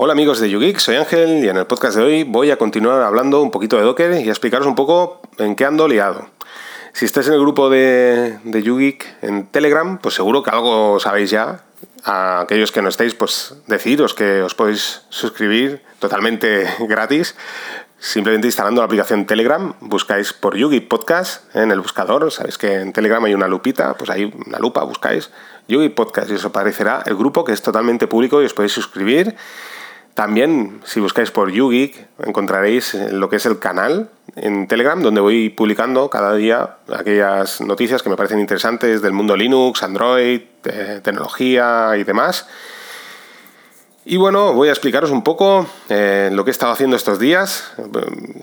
Hola 0.00 0.12
amigos 0.12 0.38
de 0.38 0.48
YouGeek, 0.48 0.78
soy 0.78 0.94
Ángel 0.94 1.44
y 1.44 1.48
en 1.48 1.56
el 1.56 1.66
podcast 1.66 1.96
de 1.96 2.04
hoy 2.04 2.22
voy 2.22 2.52
a 2.52 2.56
continuar 2.56 3.02
hablando 3.02 3.42
un 3.42 3.50
poquito 3.50 3.76
de 3.76 3.82
Docker 3.82 4.24
y 4.24 4.28
a 4.28 4.30
explicaros 4.30 4.64
un 4.64 4.76
poco 4.76 5.20
en 5.38 5.56
qué 5.56 5.64
ando 5.64 5.88
liado. 5.88 6.30
Si 6.92 7.04
estáis 7.04 7.26
en 7.26 7.32
el 7.32 7.40
grupo 7.40 7.68
de, 7.68 8.38
de 8.44 8.62
YouGeek 8.62 9.16
en 9.22 9.48
Telegram, 9.48 9.98
pues 9.98 10.14
seguro 10.14 10.44
que 10.44 10.50
algo 10.50 11.00
sabéis 11.00 11.30
ya. 11.30 11.64
A 12.04 12.42
aquellos 12.42 12.70
que 12.70 12.80
no 12.80 12.88
estéis, 12.88 13.16
pues 13.16 13.56
deciros 13.66 14.14
que 14.14 14.40
os 14.40 14.54
podéis 14.54 15.02
suscribir 15.08 15.82
totalmente 15.98 16.68
gratis. 16.88 17.34
Simplemente 17.98 18.46
instalando 18.46 18.80
la 18.80 18.84
aplicación 18.84 19.26
Telegram, 19.26 19.74
buscáis 19.80 20.32
por 20.32 20.56
Yugi 20.56 20.78
Podcast 20.78 21.52
en 21.56 21.72
el 21.72 21.80
buscador. 21.80 22.30
Sabéis 22.30 22.56
que 22.56 22.74
en 22.74 22.92
Telegram 22.92 23.24
hay 23.24 23.34
una 23.34 23.48
lupita, 23.48 23.94
pues 23.94 24.10
hay 24.10 24.32
una 24.46 24.60
lupa, 24.60 24.84
buscáis 24.84 25.32
Yugi 25.66 25.88
Podcast 25.88 26.30
y 26.30 26.34
os 26.34 26.44
aparecerá 26.44 27.02
el 27.04 27.16
grupo 27.16 27.44
que 27.44 27.50
es 27.50 27.62
totalmente 27.62 28.06
público 28.06 28.40
y 28.40 28.44
os 28.44 28.54
podéis 28.54 28.70
suscribir 28.70 29.34
también, 30.18 30.80
si 30.84 30.98
buscáis 30.98 31.30
por 31.30 31.52
YouGeek, 31.52 32.08
encontraréis 32.26 32.92
lo 33.12 33.28
que 33.28 33.36
es 33.36 33.46
el 33.46 33.60
canal 33.60 34.10
en 34.34 34.66
Telegram, 34.66 35.00
donde 35.00 35.20
voy 35.20 35.48
publicando 35.48 36.10
cada 36.10 36.34
día 36.34 36.78
aquellas 36.92 37.60
noticias 37.60 38.02
que 38.02 38.10
me 38.10 38.16
parecen 38.16 38.40
interesantes 38.40 39.00
del 39.00 39.12
mundo 39.12 39.36
Linux, 39.36 39.84
Android, 39.84 40.40
tecnología 41.04 41.92
y 41.96 42.02
demás. 42.02 42.48
Y 44.06 44.16
bueno, 44.16 44.54
voy 44.54 44.70
a 44.70 44.72
explicaros 44.72 45.12
un 45.12 45.22
poco 45.22 45.68
eh, 45.88 46.30
lo 46.32 46.42
que 46.42 46.50
he 46.50 46.56
estado 46.58 46.72
haciendo 46.72 46.96
estos 46.96 47.20
días. 47.20 47.70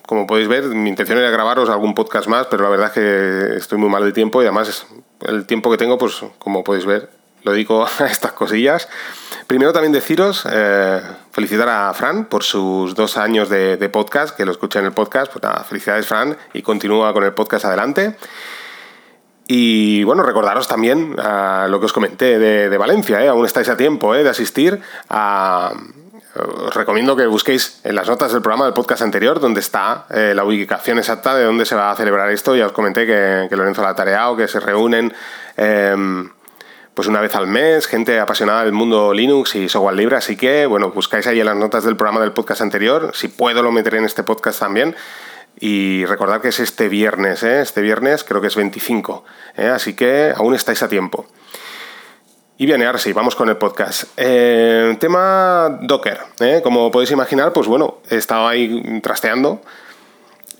Como 0.05 0.27
podéis 0.27 0.47
ver, 0.47 0.63
mi 0.63 0.87
intención 0.87 1.17
era 1.17 1.29
grabaros 1.29 1.69
algún 1.69 1.93
podcast 1.93 2.29
más, 2.29 2.47
pero 2.47 2.63
la 2.63 2.69
verdad 2.69 2.87
es 2.87 2.93
que 2.93 3.57
estoy 3.57 3.77
muy 3.77 3.89
mal 3.89 4.05
de 4.05 4.13
tiempo 4.13 4.41
y 4.41 4.45
además 4.45 4.87
el 5.27 5.45
tiempo 5.45 5.69
que 5.69 5.77
tengo, 5.77 5.97
pues 5.97 6.21
como 6.39 6.63
podéis 6.63 6.85
ver, 6.85 7.09
lo 7.43 7.51
dedico 7.51 7.85
a 7.99 8.05
estas 8.05 8.31
cosillas. 8.31 8.87
Primero 9.47 9.71
también 9.73 9.91
deciros, 9.91 10.45
eh, 10.51 11.01
felicitar 11.35 11.67
a 11.67 11.93
Fran 11.93 12.25
por 12.25 12.45
sus 12.45 12.95
dos 12.95 13.17
años 13.17 13.49
de, 13.49 13.89
podcast, 13.89 14.37
que 14.37 14.45
lo 14.45 14.53
escuché 14.53 14.79
en 14.79 14.85
el 14.85 14.93
podcast. 14.93 15.29
Pues 15.29 15.43
nada, 15.43 15.65
felicidades 15.65 16.07
Fran 16.07 16.37
y 16.53 16.61
continúa 16.61 17.11
con 17.11 17.25
el 17.25 17.33
podcast 17.33 17.65
adelante. 17.65 18.15
Y 19.45 20.05
bueno, 20.05 20.23
recordaros 20.23 20.65
también 20.65 21.19
a 21.19 21.67
lo 21.69 21.81
que 21.81 21.87
os 21.87 21.93
comenté 21.93 22.39
de, 22.39 22.77
Valencia, 22.77 23.21
¿eh? 23.21 23.27
aún 23.27 23.45
estáis 23.45 23.67
a 23.67 23.75
tiempo 23.75 24.15
¿eh? 24.15 24.23
de 24.23 24.29
asistir. 24.29 24.81
Os 25.09 26.73
recomiendo 26.73 27.17
que 27.17 27.27
busquéis 27.27 27.81
en 27.83 27.95
las 27.95 28.07
notas 28.07 28.31
del 28.31 28.41
programa 28.41 28.63
del 28.63 28.73
podcast 28.73 29.01
anterior, 29.01 29.41
donde 29.41 29.59
está 29.59 30.05
eh, 30.11 30.31
la 30.33 30.45
ubicación 30.45 30.99
exacta 30.99 31.35
de 31.35 31.43
dónde 31.43 31.65
se 31.65 31.75
va 31.75 31.91
a 31.91 31.95
celebrar 31.97 32.29
esto. 32.31 32.55
Ya 32.55 32.67
os 32.67 32.71
comenté 32.71 33.05
que, 33.05 33.53
Lorenzo 33.53 33.81
la 33.81 33.89
ha 33.89 33.95
tareado, 33.95 34.37
que 34.37 34.47
se 34.47 34.61
reúnen 34.61 35.13
em, 35.57 36.29
pues 36.95 37.09
una 37.09 37.19
vez 37.19 37.35
al 37.35 37.45
mes, 37.45 37.87
gente 37.87 38.19
apasionada 38.19 38.63
del 38.63 38.71
mundo 38.71 39.13
Linux 39.13 39.55
y 39.55 39.67
software 39.67 39.95
libre, 39.95 40.15
así 40.15 40.37
que 40.37 40.65
bueno, 40.65 40.91
buscáis 40.91 41.27
ahí 41.27 41.41
en 41.41 41.45
las 41.45 41.57
notas 41.57 41.83
del 41.83 41.97
programa 41.97 42.21
del 42.21 42.31
podcast 42.31 42.61
anterior, 42.61 43.11
si 43.13 43.27
puedo 43.27 43.61
lo 43.61 43.71
meteré 43.71 43.97
en 43.97 44.05
este 44.05 44.23
podcast 44.23 44.59
también. 44.59 44.95
Y 45.59 46.05
recordad 46.05 46.41
que 46.41 46.49
es 46.49 46.59
este 46.59 46.89
viernes, 46.89 47.43
¿eh? 47.43 47.61
este 47.61 47.81
viernes 47.81 48.23
creo 48.23 48.41
que 48.41 48.47
es 48.47 48.55
25, 48.55 49.23
¿eh? 49.57 49.67
así 49.67 49.93
que 49.93 50.33
aún 50.35 50.55
estáis 50.55 50.83
a 50.83 50.87
tiempo. 50.87 51.25
Y 52.57 52.65
bien, 52.65 52.81
ahora 52.83 52.97
sí, 52.97 53.11
vamos 53.11 53.35
con 53.35 53.49
el 53.49 53.57
podcast. 53.57 54.05
Eh, 54.15 54.95
tema 54.99 55.77
Docker. 55.81 56.19
Como 56.63 56.89
podéis 56.89 57.11
imaginar, 57.11 57.51
pues 57.51 57.67
bueno, 57.67 57.97
he 58.09 58.15
estado 58.15 58.47
ahí 58.47 59.01
trasteando 59.01 59.61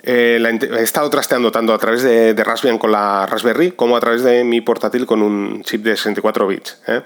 eh, 0.08 0.60
he 0.62 0.84
estado 0.84 1.10
trasteando 1.10 1.52
tanto 1.52 1.74
a 1.74 1.80
través 1.80 2.04
de, 2.04 2.36
Raspbian 2.36 2.78
con 2.78 2.92
la 2.92 3.26
Raspberry 3.26 3.72
como 3.72 3.98
a 3.98 4.00
través 4.00 4.24
de 4.24 4.44
mi 4.44 4.62
portátil 4.62 5.08
con 5.08 5.24
un 5.24 5.64
chip 5.64 5.84
de 5.84 5.98
64 5.98 6.48
bits. 6.48 6.82
¿eh? 6.88 7.02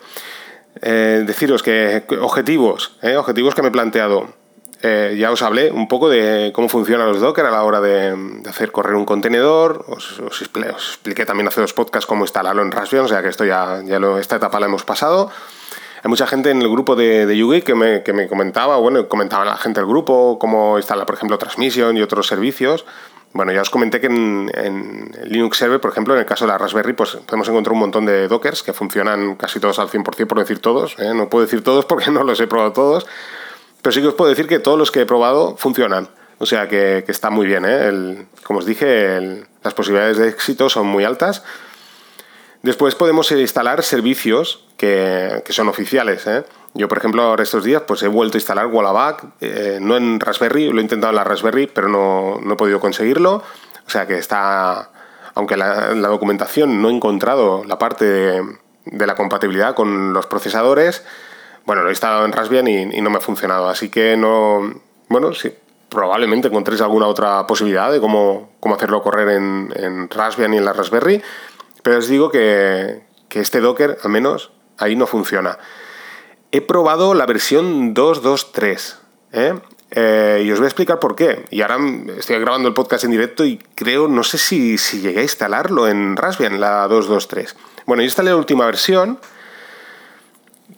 Eh, 0.81 1.23
deciros 1.25 1.63
que 1.63 2.03
objetivos, 2.19 2.97
objetivos 3.17 3.55
que 3.55 3.61
me 3.61 3.69
he 3.69 3.71
planteado. 3.71 4.33
ya 4.81 5.31
os 5.31 5.41
hablé 5.41 5.71
un 5.71 5.87
poco 5.87 6.09
de 6.09 6.51
cómo 6.53 6.67
funcionan 6.67 7.07
los 7.07 7.21
Docker 7.21 7.45
a 7.45 7.51
la 7.51 7.63
hora 7.63 7.79
de, 7.79 8.13
hacer 8.49 8.73
correr 8.73 8.95
un 8.95 9.05
contenedor. 9.05 9.85
Os, 9.87 10.21
expliqué 10.43 11.25
también 11.25 11.47
hace 11.47 11.61
dos 11.61 11.73
podcasts 11.73 12.05
cómo 12.05 12.25
instalarlo 12.25 12.61
en 12.63 12.71
Raspbian, 12.71 13.05
o 13.05 13.07
sea 13.07 13.21
que 13.21 13.29
esto 13.29 13.45
ya 13.45 13.81
esta 14.19 14.35
etapa 14.35 14.59
la 14.59 14.65
hemos 14.65 14.83
pasado. 14.83 15.31
Hay 16.03 16.09
mucha 16.09 16.27
gente 16.27 16.51
en 16.51 16.61
el 16.61 16.69
grupo 16.69 16.95
de, 16.95 17.25
de 17.25 17.37
Yugi 17.37 17.61
que 17.61 17.75
me, 17.75 18.03
que 18.03 18.13
me 18.13 18.27
comentaba, 18.27 18.77
bueno, 18.77 19.07
comentaba 19.07 19.43
la 19.45 19.57
gente 19.57 19.79
del 19.79 19.89
grupo 19.89 20.37
cómo 20.39 20.77
instala, 20.77 21.05
por 21.05 21.15
ejemplo, 21.15 21.37
Transmission 21.37 21.97
y 21.97 22.01
otros 22.01 22.27
servicios. 22.27 22.85
Bueno, 23.31 23.51
ya 23.51 23.61
os 23.61 23.69
comenté 23.69 24.01
que 24.01 24.07
en, 24.07 25.11
Linux 25.25 25.57
Server, 25.57 25.79
por 25.79 25.91
ejemplo, 25.91 26.15
en 26.15 26.21
el 26.21 26.25
caso 26.25 26.45
de 26.45 26.51
la 26.51 26.57
Raspberry, 26.57 26.93
pues 26.93 27.15
podemos 27.15 27.47
encontrar 27.47 27.73
un 27.73 27.79
montón 27.79 28.05
de 28.05 28.27
Dockers 28.27 28.63
que 28.63 28.73
funcionan 28.73 29.35
casi 29.35 29.59
todos 29.59 29.77
al 29.77 29.89
100%, 29.89 30.25
por 30.25 30.39
decir 30.39 30.59
todos. 30.59 30.95
¿eh? 30.97 31.13
No 31.13 31.29
puedo 31.29 31.45
decir 31.45 31.63
todos 31.63 31.85
porque 31.85 32.09
no 32.11 32.23
los 32.23 32.39
he 32.39 32.47
probado 32.47 32.73
todos, 32.73 33.05
pero 33.81 33.93
sí 33.93 34.01
que 34.01 34.07
os 34.07 34.15
puedo 34.15 34.29
decir 34.29 34.47
que 34.47 34.59
todos 34.59 34.79
los 34.79 34.91
que 34.91 35.01
he 35.01 35.05
probado 35.05 35.55
funcionan. 35.57 36.09
O 36.39 36.45
sea 36.45 36.67
que, 36.67 37.03
que 37.05 37.11
está 37.11 37.29
muy 37.29 37.45
bien. 37.45 37.65
¿eh? 37.67 38.25
como 38.43 38.59
os 38.59 38.65
dije, 38.65 39.45
las 39.63 39.73
posibilidades 39.73 40.17
de 40.17 40.29
éxito 40.29 40.69
son 40.69 40.87
muy 40.87 41.03
altas. 41.03 41.43
Después 42.61 42.95
podemos 42.95 43.31
instalar 43.31 43.83
servicios 43.83 44.65
que, 44.75 45.41
son 45.49 45.69
oficiales. 45.69 46.27
¿eh? 46.27 46.43
Yo, 46.73 46.89
por 46.89 46.97
ejemplo, 46.97 47.23
ahora 47.23 47.43
estos 47.43 47.63
días 47.63 47.83
pues 47.87 48.03
he 48.03 48.07
vuelto 48.07 48.37
a 48.37 48.39
instalar 48.39 48.67
Wallaback, 48.67 49.25
eh, 49.39 49.79
no 49.81 49.95
en 49.95 50.19
Raspberry, 50.19 50.69
lo 50.69 50.79
he 50.79 50.81
intentado 50.81 51.11
en 51.11 51.15
la 51.15 51.23
Raspberry, 51.23 51.67
pero 51.67 51.87
no, 51.87 52.39
he 52.51 52.55
podido 52.57 52.79
conseguirlo. 52.81 53.43
O 53.87 53.89
sea 53.89 54.05
que 54.07 54.17
está, 54.17 54.91
aunque 55.35 55.55
la, 55.55 55.95
la 55.95 56.09
documentación 56.09 56.81
no 56.81 56.89
he 56.89 56.93
encontrado 56.93 57.63
la 57.65 57.79
parte 57.79 58.05
de, 58.05 59.07
la 59.07 59.15
compatibilidad 59.15 59.73
con 59.73 60.13
los 60.13 60.25
procesadores, 60.25 61.05
bueno, 61.65 61.83
lo 61.83 61.89
he 61.89 61.91
instalado 61.91 62.25
en 62.25 62.33
Raspbian 62.33 62.67
y, 62.67 63.01
no 63.01 63.09
me 63.09 63.17
ha 63.17 63.21
funcionado. 63.21 63.69
Así 63.69 63.89
que 63.89 64.17
no, 64.17 64.81
bueno, 65.07 65.33
sí, 65.33 65.53
probablemente 65.87 66.49
encontréis 66.49 66.81
alguna 66.81 67.07
otra 67.07 67.47
posibilidad 67.47 67.89
de 67.89 68.01
cómo, 68.01 68.51
cómo 68.59 68.75
hacerlo 68.75 69.01
correr 69.01 69.29
en, 69.29 69.73
en 69.75 70.09
Raspbian 70.09 70.53
y 70.53 70.57
en 70.57 70.65
la 70.65 70.73
Raspberry. 70.73 71.21
Pero 71.89 71.97
os 71.97 72.07
digo 72.07 72.29
que, 72.29 73.01
este 73.31 73.61
Docker, 73.61 73.97
al 74.03 74.11
menos, 74.11 74.51
ahí 74.77 74.95
no 74.95 75.07
funciona. 75.07 75.57
He 76.51 76.61
probado 76.61 77.15
la 77.15 77.25
versión 77.25 77.95
2.2.3. 77.95 78.95
¿eh? 79.31 79.59
¿eh? 79.89 80.43
y 80.45 80.51
os 80.51 80.59
voy 80.59 80.65
a 80.65 80.67
explicar 80.67 80.99
por 80.99 81.15
qué. 81.15 81.45
Y 81.49 81.63
ahora 81.63 81.79
estoy 82.15 82.37
grabando 82.37 82.67
el 82.67 82.75
podcast 82.75 83.05
en 83.05 83.09
directo 83.09 83.43
y 83.43 83.57
creo, 83.73 84.07
no 84.07 84.21
sé 84.21 84.37
si, 84.37 84.77
si 84.77 85.01
llegué 85.01 85.21
a 85.21 85.23
instalarlo 85.23 85.87
en 85.87 86.15
Raspbian, 86.15 86.59
la 86.59 86.87
2.2.3. 86.87 87.55
Bueno, 87.87 88.03
yo 88.03 88.05
instalé 88.05 88.29
la 88.29 88.37
última 88.37 88.67
versión 88.67 89.19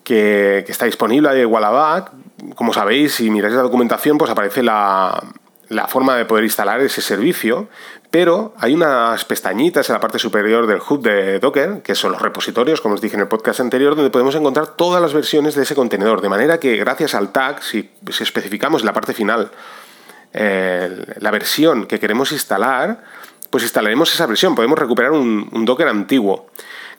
que, 0.05 0.59
está 0.65 0.85
disponible 0.85 1.33
de 1.33 1.45
Wallaback. 1.45 2.13
Como 2.55 2.71
sabéis, 2.71 3.15
si 3.15 3.29
miráis 3.29 3.55
la 3.55 3.63
documentación, 3.63 4.17
pues 4.17 4.31
aparece 4.31 4.63
la, 4.63 5.21
la 5.71 5.87
forma 5.87 6.17
de 6.17 6.25
poder 6.25 6.43
instalar 6.43 6.81
ese 6.81 7.01
servicio, 7.01 7.69
pero 8.09 8.53
hay 8.57 8.73
unas 8.73 9.23
pestañitas 9.23 9.89
en 9.89 9.93
la 9.93 10.01
parte 10.01 10.19
superior 10.19 10.67
del 10.67 10.81
hub 10.87 11.01
de 11.01 11.39
Docker, 11.39 11.81
que 11.81 11.95
son 11.95 12.11
los 12.11 12.21
repositorios, 12.21 12.81
como 12.81 12.95
os 12.95 13.01
dije 13.01 13.15
en 13.15 13.21
el 13.21 13.29
podcast 13.29 13.61
anterior, 13.61 13.95
donde 13.95 14.11
podemos 14.11 14.35
encontrar 14.35 14.75
todas 14.75 15.01
las 15.01 15.13
versiones 15.13 15.55
de 15.55 15.63
ese 15.63 15.73
contenedor, 15.73 16.19
de 16.19 16.27
manera 16.27 16.59
que 16.59 16.75
gracias 16.75 17.15
al 17.15 17.31
tag, 17.31 17.63
si, 17.63 17.89
especificamos 18.19 18.81
en 18.81 18.87
la 18.87 18.93
parte 18.93 19.13
final 19.13 19.49
la 20.33 21.31
versión 21.31 21.85
que 21.85 22.01
queremos 22.01 22.33
instalar, 22.33 23.01
pues 23.49 23.63
instalaremos 23.63 24.13
esa 24.13 24.25
versión, 24.25 24.55
podemos 24.55 24.77
recuperar 24.77 25.11
un, 25.11 25.63
Docker 25.65 25.87
antiguo. 25.87 26.47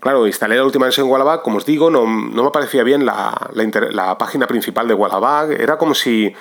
Claro, 0.01 0.27
instalé 0.27 0.57
la 0.57 0.65
última 0.65 0.87
versión 0.87 1.07
en 1.07 1.13
Wallaback, 1.13 1.43
como 1.43 1.59
os 1.59 1.67
digo, 1.67 1.91
no, 1.91 2.07
me 2.07 2.51
parecía 2.51 2.85
bien 2.85 3.05
la, 3.05 3.51
la 3.91 4.17
página 4.17 4.47
principal 4.47 4.89
de 4.89 4.95
Wallaback, 4.95 5.61
era 5.61 5.77
como 5.77 5.95
si 5.95 6.35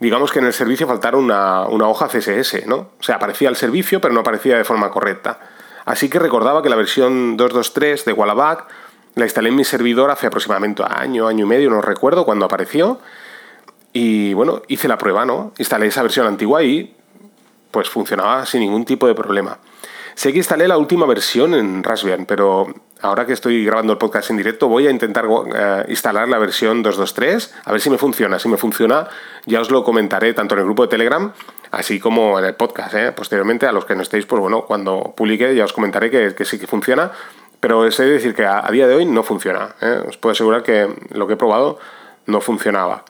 digamos 0.00 0.32
que 0.32 0.38
en 0.38 0.46
el 0.46 0.52
servicio 0.52 0.86
faltara 0.86 1.16
una, 1.16 1.66
hoja 1.66 2.08
CSS, 2.08 2.66
¿no? 2.66 2.76
O 2.98 3.02
sea, 3.02 3.16
aparecía 3.16 3.48
el 3.48 3.56
servicio, 3.56 4.00
pero 4.00 4.12
no 4.14 4.20
aparecía 4.20 4.56
de 4.56 4.64
forma 4.64 4.90
correcta. 4.90 5.40
Así 5.84 6.08
que 6.08 6.18
recordaba 6.18 6.62
que 6.62 6.68
la 6.68 6.76
versión 6.76 7.36
2.2.3 7.38 8.04
de 8.04 8.12
Wallaback 8.12 8.66
la 9.14 9.24
instalé 9.24 9.50
en 9.50 9.56
mi 9.56 9.64
servidor 9.64 10.10
hace 10.10 10.26
aproximadamente 10.26 10.82
año, 10.88 11.28
año 11.28 11.44
y 11.44 11.48
medio, 11.48 11.70
no 11.70 11.80
recuerdo 11.80 12.24
cuando 12.24 12.46
apareció. 12.46 13.00
Y 13.92 14.34
bueno, 14.34 14.62
hice 14.66 14.88
la 14.88 14.98
prueba, 14.98 15.24
¿no? 15.24 15.52
Instalé 15.58 15.86
esa 15.86 16.02
versión 16.02 16.26
antigua 16.26 16.62
y 16.64 16.96
pues 17.70 17.88
funcionaba 17.88 18.44
sin 18.46 18.60
ningún 18.60 18.84
tipo 18.84 19.06
de 19.06 19.14
problema. 19.14 19.58
Sé 20.14 20.32
que 20.32 20.38
instalé 20.38 20.68
la 20.68 20.78
última 20.78 21.06
versión 21.06 21.54
en 21.54 21.82
Raspbian, 21.82 22.24
pero 22.24 22.72
ahora 23.02 23.26
que 23.26 23.32
estoy 23.32 23.64
grabando 23.64 23.92
el 23.92 23.98
podcast 23.98 24.30
en 24.30 24.36
directo 24.36 24.68
voy 24.68 24.86
a 24.86 24.90
intentar 24.90 25.26
eh, 25.26 25.84
instalar 25.88 26.28
la 26.28 26.38
versión 26.38 26.84
2.2.3, 26.84 27.50
a 27.64 27.72
ver 27.72 27.80
si 27.80 27.90
me 27.90 27.98
funciona. 27.98 28.38
Si 28.38 28.48
me 28.48 28.56
funciona, 28.56 29.08
ya 29.44 29.60
os 29.60 29.70
lo 29.70 29.82
comentaré 29.82 30.32
tanto 30.32 30.54
en 30.54 30.60
el 30.60 30.64
grupo 30.66 30.82
de 30.82 30.88
Telegram, 30.88 31.32
así 31.72 31.98
como 31.98 32.38
en 32.38 32.44
el 32.44 32.54
podcast. 32.54 32.94
¿eh? 32.94 33.12
Posteriormente, 33.12 33.66
a 33.66 33.72
los 33.72 33.84
que 33.84 33.96
no 33.96 34.02
estéis, 34.02 34.24
pues 34.24 34.40
bueno, 34.40 34.62
cuando 34.62 35.14
publique 35.16 35.54
ya 35.54 35.64
os 35.64 35.72
comentaré 35.72 36.10
que, 36.10 36.44
sí 36.44 36.58
que 36.58 36.66
funciona, 36.66 37.10
pero 37.58 37.84
es 37.84 37.96
decir 37.98 38.34
que 38.34 38.46
a, 38.46 38.62
día 38.70 38.86
de 38.86 38.94
hoy 38.94 39.06
no 39.06 39.24
funciona. 39.24 39.74
¿eh? 39.80 40.00
Os 40.08 40.16
puedo 40.16 40.32
asegurar 40.32 40.62
que 40.62 40.88
lo 41.10 41.26
que 41.26 41.34
he 41.34 41.36
probado 41.36 41.78
no 42.26 42.40
funcionaba. 42.40 43.04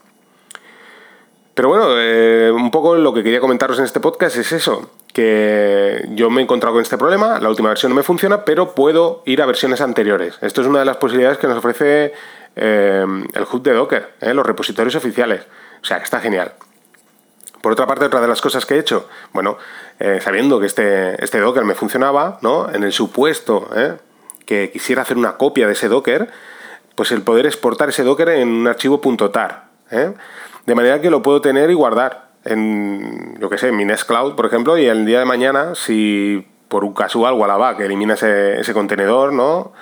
Pero 1.54 1.68
bueno, 1.68 1.86
eh, 1.90 2.50
un 2.50 2.70
poco 2.72 2.96
lo 2.96 3.14
que 3.14 3.22
quería 3.22 3.38
comentaros 3.38 3.78
en 3.78 3.84
este 3.84 4.00
podcast 4.00 4.36
es 4.36 4.50
eso, 4.50 4.90
que 5.12 6.04
yo 6.10 6.28
me 6.28 6.40
he 6.40 6.44
encontrado 6.44 6.74
con 6.74 6.82
este 6.82 6.98
problema, 6.98 7.38
la 7.38 7.48
última 7.48 7.68
versión 7.68 7.90
no 7.90 7.96
me 7.96 8.02
funciona, 8.02 8.44
pero 8.44 8.74
puedo 8.74 9.22
ir 9.24 9.40
a 9.40 9.46
versiones 9.46 9.80
anteriores. 9.80 10.36
Esto 10.40 10.62
es 10.62 10.66
una 10.66 10.80
de 10.80 10.84
las 10.84 10.96
posibilidades 10.96 11.38
que 11.38 11.46
nos 11.46 11.58
ofrece 11.58 12.12
eh, 12.56 13.06
el 13.34 13.46
hub 13.52 13.62
de 13.62 13.72
Docker, 13.72 14.14
eh, 14.20 14.34
los 14.34 14.44
repositorios 14.44 14.96
oficiales. 14.96 15.42
O 15.80 15.84
sea, 15.84 15.98
que 15.98 16.04
está 16.04 16.18
genial. 16.18 16.54
Por 17.62 17.70
otra 17.70 17.86
parte, 17.86 18.04
otra 18.04 18.20
de 18.20 18.28
las 18.28 18.40
cosas 18.40 18.66
que 18.66 18.74
he 18.74 18.78
hecho, 18.78 19.08
bueno, 19.32 19.56
sabiendo 20.20 20.60
que 20.60 20.66
este, 20.66 21.22
este 21.24 21.40
Docker 21.40 21.64
me 21.64 21.74
funcionaba, 21.74 22.38
¿no? 22.42 22.68
En 22.70 22.82
el 22.82 22.92
supuesto 22.92 23.70
que 24.44 24.70
quisiera 24.70 25.00
hacer 25.00 25.16
una 25.16 25.38
copia 25.38 25.66
de 25.66 25.72
ese 25.72 25.88
Docker, 25.88 26.28
pues 26.94 27.10
el 27.10 27.22
poder 27.22 27.46
exportar 27.46 27.88
ese 27.88 28.02
Docker 28.02 28.28
en 28.30 28.48
un 28.48 28.66
archivo 28.66 29.00
.tar, 29.30 29.68
¿eh? 29.90 30.12
De 30.66 30.74
manera 30.74 31.00
que 31.00 31.10
lo 31.10 31.22
puedo 31.22 31.40
tener 31.40 31.70
y 31.70 31.74
guardar 31.74 32.28
en, 32.44 33.36
lo 33.38 33.48
que 33.48 33.58
sé, 33.58 33.68
en 33.68 33.76
mi 33.76 33.84
Nextcloud, 33.84 34.34
por 34.34 34.46
ejemplo, 34.46 34.76
y 34.78 34.86
el 34.86 35.06
día 35.06 35.18
de 35.18 35.24
mañana, 35.24 35.74
si 35.74 36.46
por 36.68 36.84
un 36.84 36.92
casual 36.92 37.36
que 37.76 37.84
elimina 37.84 38.14
ese, 38.14 38.60
ese 38.60 38.74
contenedor, 38.74 39.32
¿no? 39.32 39.72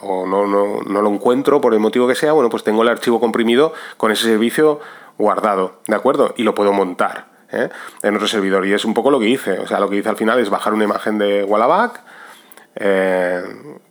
o 0.00 0.26
no, 0.26 0.46
no, 0.46 0.80
no, 0.84 1.02
lo 1.02 1.08
encuentro 1.10 1.60
por 1.60 1.74
el 1.74 1.80
motivo 1.80 2.08
que 2.08 2.14
sea, 2.14 2.32
bueno, 2.32 2.50
pues 2.50 2.64
tengo 2.64 2.82
el 2.82 2.88
archivo 2.88 3.20
comprimido 3.20 3.72
con 3.96 4.10
ese 4.10 4.24
servicio 4.24 4.80
guardado, 5.18 5.80
¿de 5.86 5.94
acuerdo? 5.94 6.34
Y 6.36 6.42
lo 6.42 6.54
puedo 6.54 6.72
montar 6.72 7.26
¿eh? 7.52 7.68
en 8.02 8.16
otro 8.16 8.26
servidor. 8.26 8.66
Y 8.66 8.72
es 8.72 8.84
un 8.84 8.94
poco 8.94 9.10
lo 9.10 9.20
que 9.20 9.28
hice. 9.28 9.58
O 9.60 9.66
sea, 9.66 9.78
lo 9.78 9.88
que 9.88 9.96
hice 9.96 10.08
al 10.08 10.16
final 10.16 10.38
es 10.40 10.50
bajar 10.50 10.74
una 10.74 10.84
imagen 10.84 11.18
de 11.18 11.44
Wallaback, 11.44 12.00
eh, 12.76 13.42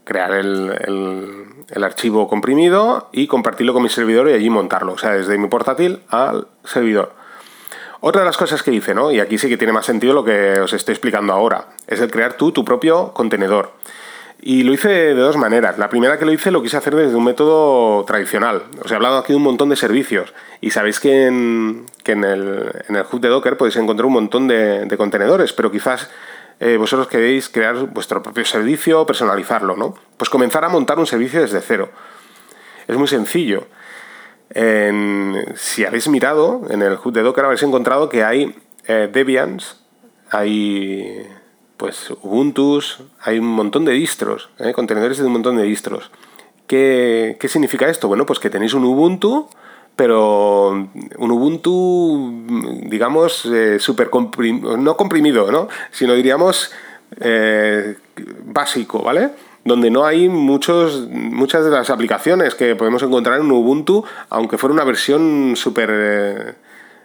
crear 0.04 0.34
el, 0.34 1.46
el, 1.70 1.84
archivo 1.84 2.28
comprimido 2.28 3.10
y 3.12 3.28
compartirlo 3.28 3.74
con 3.74 3.84
mi 3.84 3.90
servidor 3.90 4.30
y 4.30 4.34
allí 4.34 4.50
montarlo. 4.50 4.94
O 4.94 4.98
sea, 4.98 5.12
desde 5.12 5.38
mi 5.38 5.48
portátil 5.48 6.02
al 6.10 6.48
servidor. 6.64 7.14
Otra 8.02 8.22
de 8.22 8.26
las 8.26 8.38
cosas 8.38 8.64
que 8.64 8.72
hice, 8.72 8.94
¿no? 8.96 9.12
Y 9.12 9.20
aquí 9.20 9.38
sí 9.38 9.48
que 9.48 9.58
tiene 9.58 9.74
más 9.74 9.86
sentido 9.86 10.14
lo 10.14 10.24
que 10.24 10.60
os 10.60 10.74
estoy 10.74 10.94
explicando 10.94 11.34
ahora, 11.34 11.68
es 11.88 12.02
el 12.02 12.10
crear 12.10 12.34
tú 12.34 12.52
tu 12.52 12.66
propio 12.66 13.14
contenedor. 13.14 13.74
Y 14.44 14.64
lo 14.64 14.74
hice 14.74 14.90
de 14.90 15.14
dos 15.14 15.38
maneras. 15.38 15.78
La 15.78 15.88
primera 15.88 16.18
que 16.18 16.26
lo 16.26 16.34
hice 16.34 16.50
lo 16.50 16.64
quise 16.64 16.76
hacer 16.76 16.96
desde 16.96 17.16
un 17.16 17.24
método 17.24 18.04
tradicional. 18.06 18.64
Os 18.84 18.92
he 18.92 18.96
hablado 18.96 19.20
aquí 19.20 19.34
de 19.34 19.38
un 19.38 19.44
montón 19.44 19.70
de 19.70 19.76
servicios. 19.76 20.34
Y 20.62 20.72
sabéis 20.72 21.00
que 21.00 21.28
en, 21.28 21.86
el, 22.08 23.06
hub 23.12 23.22
de 23.22 23.28
Docker 23.28 23.56
podéis 23.56 23.76
encontrar 23.76 24.08
un 24.08 24.14
montón 24.14 24.48
de, 24.48 24.96
contenedores, 24.98 25.54
pero 25.54 25.72
quizás 25.72 26.10
eh, 26.62 26.78
vosotros 26.78 27.10
queréis 27.10 27.50
crear 27.50 27.76
vuestro 27.88 28.24
propio 28.24 28.46
servicio, 28.46 29.06
personalizarlo, 29.06 29.76
¿no? 29.76 29.96
Pues 30.16 30.30
comenzar 30.30 30.64
a 30.64 30.70
montar 30.70 30.98
un 31.00 31.08
servicio 31.08 31.42
desde 31.42 31.60
cero. 31.60 31.90
Es 32.88 32.96
muy 32.96 33.08
sencillo. 33.08 33.68
si 35.56 35.86
habéis 35.86 36.08
mirado 36.08 36.62
en 36.70 36.82
el 36.82 36.98
hub 37.04 37.12
de 37.12 37.22
Docker, 37.22 37.44
habréis 37.44 37.64
encontrado 37.64 38.08
que 38.08 38.24
hay 38.24 38.56
eh, 38.88 39.10
Debians, 39.12 39.82
hay 40.30 41.28
pues 41.78 42.12
Ubuntu, 42.22 42.80
hay 43.22 43.40
un 43.40 43.48
montón 43.48 43.86
de 43.86 43.94
distros, 43.94 44.50
¿eh? 44.60 44.72
contenedores 44.72 45.18
de 45.18 45.26
un 45.26 45.34
montón 45.34 45.58
de 45.58 45.64
distros. 45.64 46.12
¿Qué, 46.68 47.36
significa 47.50 47.90
esto? 47.90 48.08
Bueno, 48.08 48.26
pues 48.26 48.40
que 48.40 48.50
tenéis 48.50 48.74
un 48.74 48.86
Ubuntu, 48.86 49.50
pero 49.96 50.70
un 50.70 51.32
Ubuntu, 51.32 52.46
digamos, 52.84 53.46
eh, 53.46 53.78
comprimido, 54.10 54.78
no 54.78 54.98
comprimido, 54.98 55.52
¿no? 55.52 55.68
Sino 55.92 56.14
diríamos 56.14 56.72
eh, 57.20 57.96
básico, 58.46 59.04
¿vale? 59.04 59.30
Donde 59.64 59.92
no 59.92 60.06
hay 60.06 60.28
muchos, 60.28 61.08
muchas 61.10 61.64
de 61.66 61.72
las 61.72 61.90
aplicaciones 61.90 62.56
que 62.56 62.76
podemos 62.76 63.04
encontrar 63.04 63.40
en 63.40 63.46
un 63.46 63.52
Ubuntu, 63.52 64.04
aunque 64.30 64.58
fuera 64.58 64.74
una 64.74 64.84
versión 64.84 65.54
súper 65.56 66.56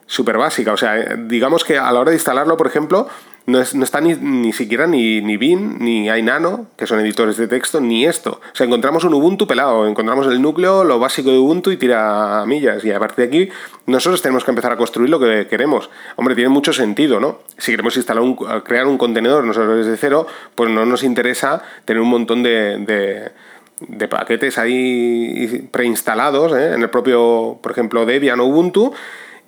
super 0.07 0.39
básica. 0.39 0.73
O 0.73 0.77
sea, 0.77 1.17
digamos 1.17 1.65
que 1.65 1.79
a 1.79 1.91
la 1.93 2.01
hora 2.01 2.11
de 2.11 2.17
instalarlo, 2.17 2.57
por 2.57 2.67
ejemplo, 2.67 3.09
no, 3.47 3.61
está 3.61 4.01
ni, 4.01 4.15
ni, 4.15 4.53
siquiera 4.53 4.87
ni, 4.87 5.21
ni 5.21 5.37
Bin, 5.37 5.79
ni 5.79 6.09
iNano, 6.09 6.67
que 6.77 6.87
son 6.87 6.99
editores 6.99 7.37
de 7.37 7.47
texto, 7.47 7.81
ni 7.81 8.05
esto. 8.05 8.41
O 8.53 8.57
sea, 8.57 8.67
encontramos 8.67 9.05
un 9.05 9.15
Ubuntu 9.15 9.47
pelado, 9.47 9.87
encontramos 9.87 10.27
el 10.27 10.43
núcleo, 10.43 10.83
lo 10.83 10.99
básico 10.99 11.31
de 11.31 11.39
Ubuntu 11.39 11.71
y 11.71 11.77
tira 11.77 12.45
millas. 12.47 12.85
Y 12.85 12.91
a 12.91 12.99
partir 12.99 13.29
de 13.29 13.37
aquí, 13.37 13.53
nosotros 13.87 14.21
tenemos 14.23 14.45
que 14.45 14.51
empezar 14.51 14.73
a 14.73 14.77
construir 14.77 15.11
lo 15.11 15.21
que 15.21 15.47
queremos. 15.49 15.91
Hombre, 16.17 16.35
tiene 16.35 16.51
mucho 16.51 16.73
sentido, 16.73 17.21
¿no? 17.21 17.39
Si 17.57 17.71
queremos 17.71 17.97
instalar 17.97 18.23
un, 18.23 18.35
crear 18.35 18.87
un 18.87 18.99
contenedor 18.99 19.45
nosotros 19.45 19.85
desde 19.85 19.97
cero, 19.97 20.27
pues 20.55 20.71
no 20.71 20.85
nos 20.85 21.05
interesa 21.05 21.63
tener 21.85 22.03
un 22.03 22.09
montón 22.09 22.43
de, 22.43 23.33
de 23.79 24.09
paquetes 24.09 24.59
ahí 24.59 25.69
preinstalados 25.71 26.53
¿eh? 26.53 26.75
en 26.75 26.83
el 26.83 26.91
propio, 26.91 27.59
por 27.63 27.73
ejemplo, 27.73 28.07
Debian 28.07 28.41
o 28.41 28.47
Ubuntu 28.47 28.93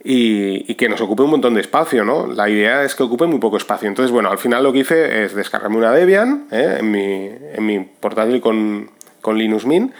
y, 0.05 0.75
que 0.75 0.89
nos 0.89 1.01
ocupe 1.01 1.23
un 1.23 1.31
montón 1.31 1.55
de 1.55 1.61
espacio, 1.61 2.05
¿no? 2.05 2.27
La 2.27 2.49
idea 2.49 2.85
es 2.85 2.95
que 2.95 3.03
ocupe 3.03 3.27
muy 3.27 3.39
poco 3.39 3.57
espacio. 3.57 3.89
Entonces, 3.89 4.13
bueno, 4.13 4.31
al 4.31 4.39
final 4.39 4.63
lo 4.63 4.73
que 4.73 4.81
hice 4.81 5.25
es 5.25 5.35
descargarme 5.35 5.77
una 5.77 5.93
Debian 5.93 6.47
¿eh? 6.51 6.77
en, 6.79 6.91
mi, 6.91 7.31
en, 7.55 7.67
mi, 7.67 7.81
portátil 7.81 8.41
con, 8.41 8.91
con, 9.21 9.39
Linux 9.39 9.67
Mint, 9.67 9.93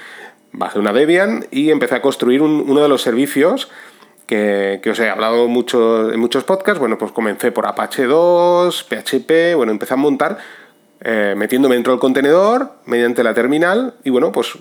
bajé 0.53 0.79
una 0.79 0.93
Debian 0.93 1.47
y 1.51 1.71
empecé 1.71 1.97
a 1.97 2.03
construir 2.03 2.43
uno 2.43 2.81
de 2.81 2.89
los 2.89 3.03
servicios 3.03 3.69
que, 4.27 4.81
que, 4.83 4.91
os 4.91 5.01
he 5.01 5.11
hablado 5.11 5.49
mucho, 5.49 6.13
en 6.13 6.21
muchos 6.21 6.45
podcasts. 6.45 6.79
Bueno, 6.79 6.97
pues 6.97 7.13
comencé 7.13 7.51
por 7.51 7.67
Apache 7.67 8.05
2, 8.05 8.85
PHP, 8.85 9.57
bueno, 9.57 9.73
empecé 9.73 9.95
a 9.95 9.97
montar 9.97 10.39
eh, 11.01 11.35
metiéndome 11.37 11.77
dentro 11.77 11.93
del 11.93 12.01
contenedor 12.01 12.73
mediante 12.87 13.23
la 13.23 13.33
terminal 13.33 13.95
y 14.03 14.11
bueno, 14.11 14.33
pues 14.33 14.59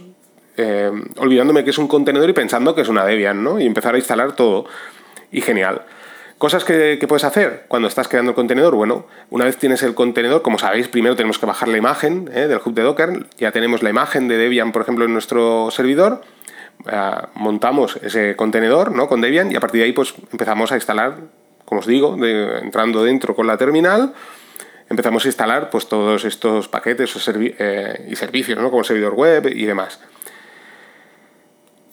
eh, 0.55 0.91
olvidándome 1.17 1.63
que 1.63 1.71
es 1.71 1.77
un 1.79 1.87
contenedor 1.87 2.29
y 2.29 2.33
pensando 2.33 2.75
que 2.75 2.81
es 2.81 2.89
una 2.89 3.05
Debian, 3.05 3.43
¿no? 3.43 3.59
Y 3.59 3.65
empezar 3.65 3.95
a 3.95 3.97
instalar 3.97 4.35
todo 4.35 4.65
y 5.31 5.41
genial. 5.41 5.81
Cosas 6.37 6.63
que, 6.63 7.03
puedes 7.07 7.23
hacer 7.23 7.65
cuando 7.67 7.87
estás 7.87 8.07
creando 8.07 8.31
el 8.31 8.35
contenedor. 8.35 8.75
Bueno, 8.75 9.07
una 9.31 9.45
vez 9.45 9.57
tienes 9.57 9.81
el 9.81 9.95
contenedor, 9.95 10.43
como 10.43 10.59
sabéis, 10.59 10.87
primero 10.87 11.15
tenemos 11.15 11.39
que 11.39 11.47
bajar 11.47 11.67
la 11.67 11.77
imagen 11.77 12.29
¿eh? 12.31 12.47
del 12.47 12.59
hub 12.63 12.75
de 12.75 12.83
Docker. 12.83 13.25
Ya 13.39 13.51
tenemos 13.51 13.81
la 13.81 13.89
imagen 13.89 14.27
de 14.27 14.37
Debian, 14.37 14.71
por 14.71 14.83
ejemplo, 14.83 15.05
en 15.05 15.13
nuestro 15.13 15.71
servidor. 15.71 16.21
Eh, 16.91 17.11
montamos 17.33 17.97
ese 18.03 18.35
contenedor 18.35 18.91
¿no? 18.91 19.07
con 19.07 19.19
Debian 19.19 19.51
y 19.51 19.55
a 19.55 19.59
partir 19.59 19.79
de 19.79 19.85
ahí 19.85 19.93
pues, 19.93 20.13
empezamos 20.31 20.71
a 20.71 20.75
instalar, 20.75 21.15
como 21.65 21.79
os 21.79 21.87
digo, 21.87 22.15
entrando 22.23 23.03
dentro 23.03 23.33
con 23.33 23.47
la 23.47 23.57
terminal. 23.57 24.13
Empezamos 24.91 25.25
a 25.25 25.29
instalar 25.29 25.71
pues, 25.71 25.87
todos 25.87 26.23
estos 26.23 26.67
paquetes 26.67 27.11
eh, 27.35 28.07
y 28.09 28.15
servicios, 28.15 28.59
¿no? 28.59 28.69
como 28.69 28.83
servidor 28.83 29.15
web 29.15 29.47
y 29.47 29.65
demás. 29.65 29.99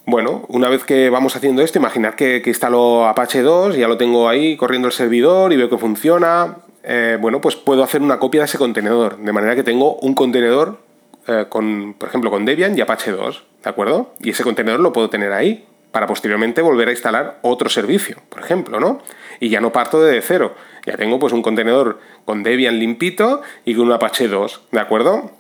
Bueno, 0.07 0.45
una 0.49 0.69
vez 0.69 0.85
que 0.85 1.09
vamos 1.09 1.35
haciendo 1.35 1.63
esto, 1.63 1.79
imaginar 1.79 2.15
que, 2.15 2.43
instalo 2.45 3.07
Apache 3.07 3.41
2, 3.41 3.77
ya 3.77 3.89
lo 3.89 3.97
tengo 3.97 4.29
ahí 4.29 4.55
corriendo 4.57 4.87
el 4.87 4.93
servidor 4.93 5.53
y 5.53 5.57
veo 5.57 5.71
que 5.71 5.79
funciona. 5.79 6.59
Eh, 6.83 7.17
bueno, 7.19 7.41
pues 7.41 7.57
puedo 7.57 7.83
hacer 7.83 8.03
una 8.03 8.19
copia 8.19 8.43
de 8.43 8.45
ese 8.45 8.59
contenedor, 8.59 9.17
de 9.17 9.33
manera 9.33 9.55
que 9.55 9.63
tengo 9.63 9.97
un 9.97 10.15
contenedor 10.15 10.79
eh, 11.27 11.47
con, 11.49 11.95
por 11.95 12.11
ejemplo, 12.11 12.31
con 12.31 12.45
Debian 12.45 12.77
y 12.77 12.83
Apache 12.83 13.13
2, 13.13 13.45
¿de 13.65 13.71
acuerdo? 13.71 14.13
Y 14.21 14.31
ese 14.31 14.45
contenedor 14.45 14.81
lo 14.81 14.93
puedo 14.93 15.09
tener 15.09 15.33
ahí 15.33 15.65
para 15.91 16.07
posteriormente 16.07 16.61
volver 16.61 16.89
a 16.89 16.91
instalar 16.91 17.39
otro 17.41 17.71
servicio, 17.71 18.19
por 18.29 18.43
ejemplo, 18.43 18.81
¿no? 18.81 19.01
Y 19.41 19.49
ya 19.49 19.63
no 19.63 19.73
parto 19.73 20.03
de 20.03 20.21
cero, 20.21 20.55
ya 20.85 20.99
tengo 20.99 21.19
pues 21.19 21.33
un 21.33 21.41
contenedor 21.41 21.99
con 22.27 22.43
Debian 22.43 22.79
limpito 22.79 23.41
y 23.65 23.75
con 23.75 23.87
un 23.87 23.93
Apache 23.93 24.29
2, 24.29 24.61
¿de 24.71 24.81
acuerdo? 24.81 25.31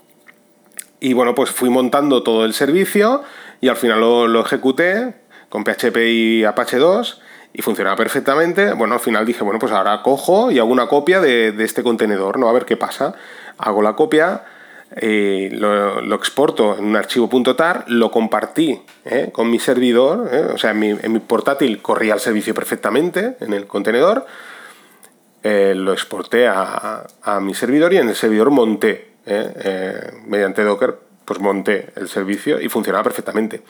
Y 1.01 1.13
bueno, 1.13 1.35
pues 1.35 1.51
fui 1.51 1.69
montando 1.69 2.23
todo 2.23 2.47
el 2.47 2.55
servicio 2.55 3.23
y 3.65 3.69
al 3.71 3.79
final 3.79 3.99
lo, 3.99 4.41
ejecuté 4.43 5.15
con 5.49 5.65
PHP 5.65 5.97
y 5.97 6.45
Apache 6.45 6.77
2 6.77 7.23
y 7.55 7.63
funcionaba 7.63 7.97
perfectamente. 7.97 8.75
Bueno, 8.75 8.93
al 8.93 9.01
final 9.01 9.25
dije, 9.25 9.43
bueno, 9.43 9.59
pues 9.59 9.73
ahora 9.73 10.03
cojo 10.03 10.51
y 10.51 10.59
hago 10.59 10.69
una 10.69 10.87
copia 10.87 11.19
de, 11.19 11.55
este 11.65 11.83
contenedor, 11.83 12.39
¿no? 12.39 12.51
A 12.51 12.53
ver 12.53 12.67
qué 12.67 12.77
pasa. 12.77 13.15
Hago 13.57 13.81
la 13.81 13.97
copia, 13.97 14.43
eh, 14.97 15.49
lo, 15.51 16.15
exporto 16.15 16.77
en 16.77 16.85
un 16.85 16.95
archivo 16.95 17.31
.tar, 17.57 17.87
lo 17.87 18.11
compartí 18.11 18.83
¿eh? 19.07 19.31
con 19.33 19.51
mi 19.51 19.59
servidor, 19.59 20.29
¿eh? 20.31 20.45
o 20.53 20.59
sea, 20.59 20.73
en 20.73 21.13
mi, 21.13 21.19
portátil 21.21 21.81
corría 21.81 22.13
el 22.13 22.21
servicio 22.21 22.53
perfectamente 22.53 23.39
en 23.41 23.55
el 23.55 23.67
contenedor, 23.67 24.27
lo 25.43 25.93
exporté 25.95 26.49
a, 26.49 27.07
a, 27.23 27.41
mi 27.41 27.55
servidor 27.55 27.95
y 27.95 27.97
en 27.97 28.11
el 28.11 28.15
servidor 28.15 28.51
monté, 28.51 29.13
mediante 30.27 30.65
Docker, 30.65 31.04
pues 31.25 31.41
monté 31.41 31.93
el 31.97 32.09
servicio 32.09 32.61
y 32.61 32.69
funcionaba 32.69 33.05
perfectamente. 33.05 33.63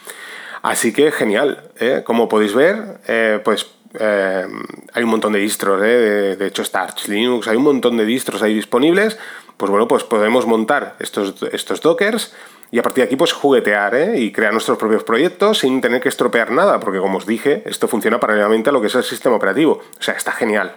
Así 0.65 0.95
que 0.95 1.13
genial, 1.13 1.63
¿eh? 1.79 2.03
como 2.07 2.27
podéis 2.27 2.55
ver, 2.55 2.99
eh, 3.07 3.39
pues 3.45 3.67
eh, 4.01 4.47
hay 4.95 5.03
un 5.03 5.11
montón 5.11 5.35
de 5.35 5.39
distros, 5.39 5.79
de, 5.79 6.39
hecho 6.41 6.63
está 6.63 6.83
Arch 6.83 7.07
Linux, 7.09 7.49
hay 7.49 7.57
un 7.57 7.65
montón 7.65 7.99
de 7.99 8.07
distros 8.07 8.41
ahí 8.41 8.55
disponibles, 8.55 9.19
pues 9.59 9.71
bueno, 9.71 9.87
pues 9.87 10.05
podemos 10.05 10.47
montar 10.47 10.97
estos, 11.01 11.35
estos 11.53 11.83
dockers 11.83 12.35
y 12.71 12.79
a 12.79 12.83
partir 12.83 13.03
de 13.03 13.09
aquí 13.09 13.17
pues 13.17 13.35
juguetear 13.35 14.17
y 14.17 14.33
crear 14.33 14.53
nuestros 14.53 14.79
propios 14.79 15.05
proyectos 15.05 15.59
sin 15.59 15.83
tener 15.83 16.01
que 16.01 16.09
estropear 16.09 16.51
nada, 16.51 16.81
porque 16.81 16.99
como 16.99 17.19
os 17.19 17.27
dije, 17.27 17.63
esto 17.67 17.87
funciona 17.87 18.19
paralelamente 18.19 18.71
a 18.71 18.73
lo 18.73 18.81
que 18.81 18.87
es 18.87 18.95
el 18.95 19.05
sistema 19.05 19.37
operativo, 19.37 19.83
o 19.99 20.03
sea, 20.03 20.15
está 20.15 20.33
genial, 20.33 20.77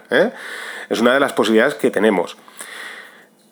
es 0.90 1.00
una 1.00 1.14
de 1.14 1.20
las 1.20 1.32
posibilidades 1.32 1.76
que 1.76 1.90
tenemos. 1.90 2.36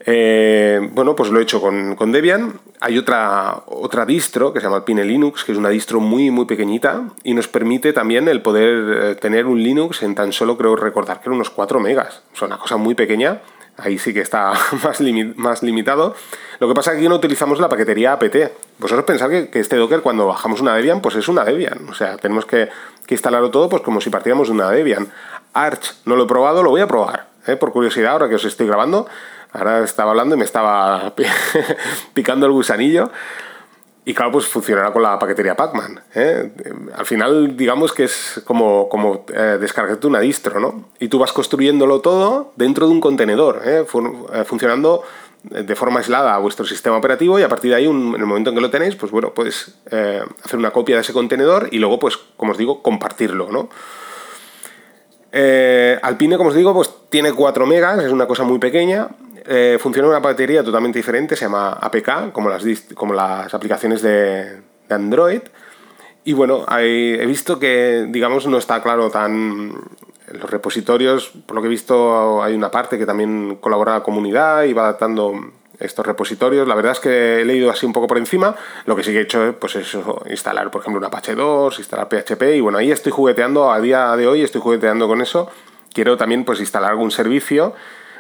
Eh, 0.09 0.89
bueno, 0.93 1.17
pues 1.17 1.31
lo 1.31 1.41
he 1.41 1.43
hecho 1.43 1.61
con, 1.61 2.13
Debian. 2.13 2.61
Hay 2.81 2.97
otra, 2.97 3.63
otra 3.67 4.07
distro 4.07 4.53
que 4.53 4.61
se 4.61 4.67
llama 4.67 4.85
Pine 4.85 5.05
Linux, 5.05 5.45
que 5.45 5.51
es 5.51 5.59
una 5.59 5.69
distro 5.69 5.99
muy, 5.99 6.31
muy 6.31 6.47
pequeñita 6.47 7.03
y 7.25 7.35
nos 7.35 7.49
permite 7.49 7.93
también 7.93 8.29
el 8.29 8.41
poder 8.41 9.03
eh, 9.03 9.15
tener 9.17 9.47
un 9.47 9.61
Linux 9.61 10.05
en 10.05 10.15
tan 10.15 10.33
solo, 10.33 10.57
creo 10.57 10.77
recordar 10.77 11.19
que 11.19 11.29
eran 11.29 11.35
unos 11.35 11.51
4 11.51 11.81
megas. 11.81 12.23
Es 12.33 12.41
una 12.41 12.57
cosa 12.57 12.77
muy 12.77 12.95
pequeña. 12.95 13.43
ahí 13.79 13.99
sí 13.99 14.15
que 14.15 14.21
está 14.21 14.53
más, 14.85 15.03
más 15.35 15.63
limitado. 15.65 16.15
Lo 16.61 16.69
que 16.69 16.75
pasa 16.75 16.93
es 16.93 16.95
que 16.95 17.01
aquí 17.01 17.09
no 17.09 17.17
utilizamos 17.17 17.59
la 17.59 17.69
paquetería 17.69 18.13
apt. 18.13 18.37
Vosotros 18.79 19.05
pensáis 19.05 19.31
que, 19.31 19.51
que, 19.51 19.59
este 19.59 19.75
Docker 19.75 20.03
cuando 20.03 20.29
bajamos 20.29 20.61
una 20.61 20.75
Debian, 20.75 21.01
pues 21.01 21.17
es 21.17 21.27
una 21.27 21.45
Debian. 21.45 21.89
O 21.89 21.95
sea, 21.95 22.17
tenemos 22.17 22.47
que, 22.47 22.69
que, 23.07 23.15
instalarlo 23.15 23.51
todo 23.51 23.69
pues 23.69 23.83
como 23.83 24.01
si 24.01 24.11
partiéramos 24.11 24.47
de 24.47 24.55
una 24.55 24.71
Debian. 24.71 25.09
Arch 25.53 25.95
no 26.05 26.15
lo 26.15 26.25
he 26.25 26.27
probado, 26.29 26.63
lo 26.63 26.71
voy 26.71 26.81
a 26.81 26.87
probar. 26.87 27.27
¿eh? 27.49 27.57
Por 27.57 27.73
curiosidad, 27.73 28.13
ahora 28.13 28.29
que 28.29 28.37
os 28.37 28.45
estoy 28.45 28.69
grabando. 28.69 29.09
Ahora 29.57 29.83
estaba 29.83 30.11
hablando 30.11 30.35
y 30.35 30.39
me 30.39 30.45
estaba 30.45 31.15
picando 32.15 32.47
el 32.47 32.53
gusanillo. 32.53 33.11
Y 34.05 34.15
claro, 34.15 34.31
pues 34.31 34.47
funcionará 34.47 34.93
con 34.93 35.03
la 35.03 35.19
paquetería 35.19 35.57
Pacman. 35.57 36.01
¿eh? 36.15 36.53
Al 36.95 37.07
final, 37.07 37.57
digamos 37.57 37.93
que 37.93 38.05
es 38.05 38.41
como, 38.45 38.89
como 38.89 39.25
eh, 39.35 39.59
descargarte 39.59 40.07
una 40.07 40.21
distro, 40.21 40.61
¿no? 40.61 40.91
Y 41.01 41.09
tú 41.09 41.19
vas 41.19 41.33
construyéndolo 41.33 42.01
todo 42.01 42.53
dentro 42.55 42.87
de 42.87 42.93
un 42.93 43.01
contenedor, 43.01 43.63
¿eh? 43.65 43.85
eh 44.33 44.45
funcionando 44.45 45.03
de 45.43 45.75
forma 45.75 45.99
aislada 46.01 46.35
a 46.35 46.39
vuestro 46.39 46.65
sistema 46.67 46.97
operativo 46.97 47.39
y 47.41 47.43
a 47.43 47.49
partir 47.49 47.71
de 47.71 47.77
ahí, 47.79 47.87
en 47.87 48.15
el 48.15 48.27
momento 48.27 48.51
en 48.51 48.57
que 48.57 48.63
lo 48.63 48.71
tenéis, 48.71 48.95
pues 48.95 49.11
bueno, 49.11 49.33
puedes 49.33 49.77
hacer 49.87 50.59
una 50.59 50.73
copia 50.73 50.97
de 50.97 51.03
ese 51.03 51.13
contenedor 51.13 51.69
y 51.71 51.79
luego, 51.79 51.99
pues, 51.99 52.17
como 52.37 52.53
os 52.53 52.59
digo, 52.59 52.83
compartirlo, 52.83 53.51
¿no? 53.51 53.69
Alpine, 56.03 56.37
como 56.37 56.51
os 56.51 56.55
digo, 56.57 56.75
pues 56.75 56.91
tiene 57.11 57.33
4 57.33 57.67
megas, 57.67 58.03
es 58.03 58.11
una 58.11 58.27
cosa 58.27 58.43
muy 58.45 58.59
pequeña 58.59 59.09
eh, 59.49 59.79
funciona 59.81 60.09
una 60.09 60.19
batería 60.19 60.65
totalmente 60.65 60.99
diferente, 60.99 61.37
se 61.37 61.45
llama 61.45 61.73
APK, 61.73 62.33
como 62.33 62.49
las, 62.49 62.65
como 62.95 63.15
las 63.15 63.53
aplicaciones 63.55 64.03
de, 64.03 64.63
Android. 64.89 65.43
Y 66.25 66.33
bueno, 66.33 66.65
he 66.79 67.25
visto 67.27 67.59
que, 67.59 68.07
digamos, 68.09 68.47
no 68.47 68.59
está 68.59 68.83
claro 68.83 69.11
tan... 69.11 69.73
Los 70.33 70.51
repositorios, 70.51 71.31
por 71.47 71.55
lo 71.55 71.63
que 71.63 71.69
he 71.69 71.71
visto, 71.71 72.43
hay 72.43 72.53
una 72.55 72.69
parte 72.69 72.99
que 72.99 73.07
también 73.07 73.59
colabora 73.61 73.93
la 73.93 74.03
comunidad 74.03 74.65
y 74.65 74.73
va 74.73 74.83
adaptando 74.83 75.35
estos 75.79 76.05
repositorios. 76.05 76.67
La 76.67 76.75
verdad 76.75 76.93
es 76.93 77.01
que 77.01 77.41
he 77.41 77.45
leído 77.45 77.71
así 77.71 77.87
un 77.87 77.93
poco 77.93 78.09
por 78.09 78.19
encima. 78.19 78.57
Lo 78.87 78.97
que 78.97 79.05
sí 79.05 79.13
que 79.13 79.19
he 79.19 79.23
hecho 79.23 79.55
pues, 79.61 79.77
es 79.77 79.97
instalar, 80.29 80.69
por 80.73 80.81
ejemplo, 80.81 80.99
un 80.99 81.05
Apache 81.05 81.37
2, 81.37 81.79
instalar 81.79 82.09
PHP. 82.09 82.43
Y 82.57 82.61
bueno, 82.61 82.79
ahí 82.79 82.91
estoy 82.91 83.13
jugueteando, 83.13 83.71
a 83.71 83.81
día 83.81 84.17
de 84.17 84.27
hoy 84.27 84.43
estoy 84.43 84.61
jugueteando 84.61 85.07
con 85.07 85.23
eso. 85.23 85.49
Quiero 85.93 86.17
también 86.17 86.45
pues, 86.45 86.59
instalar 86.59 86.91
algún 86.91 87.13
servicio 87.13 87.75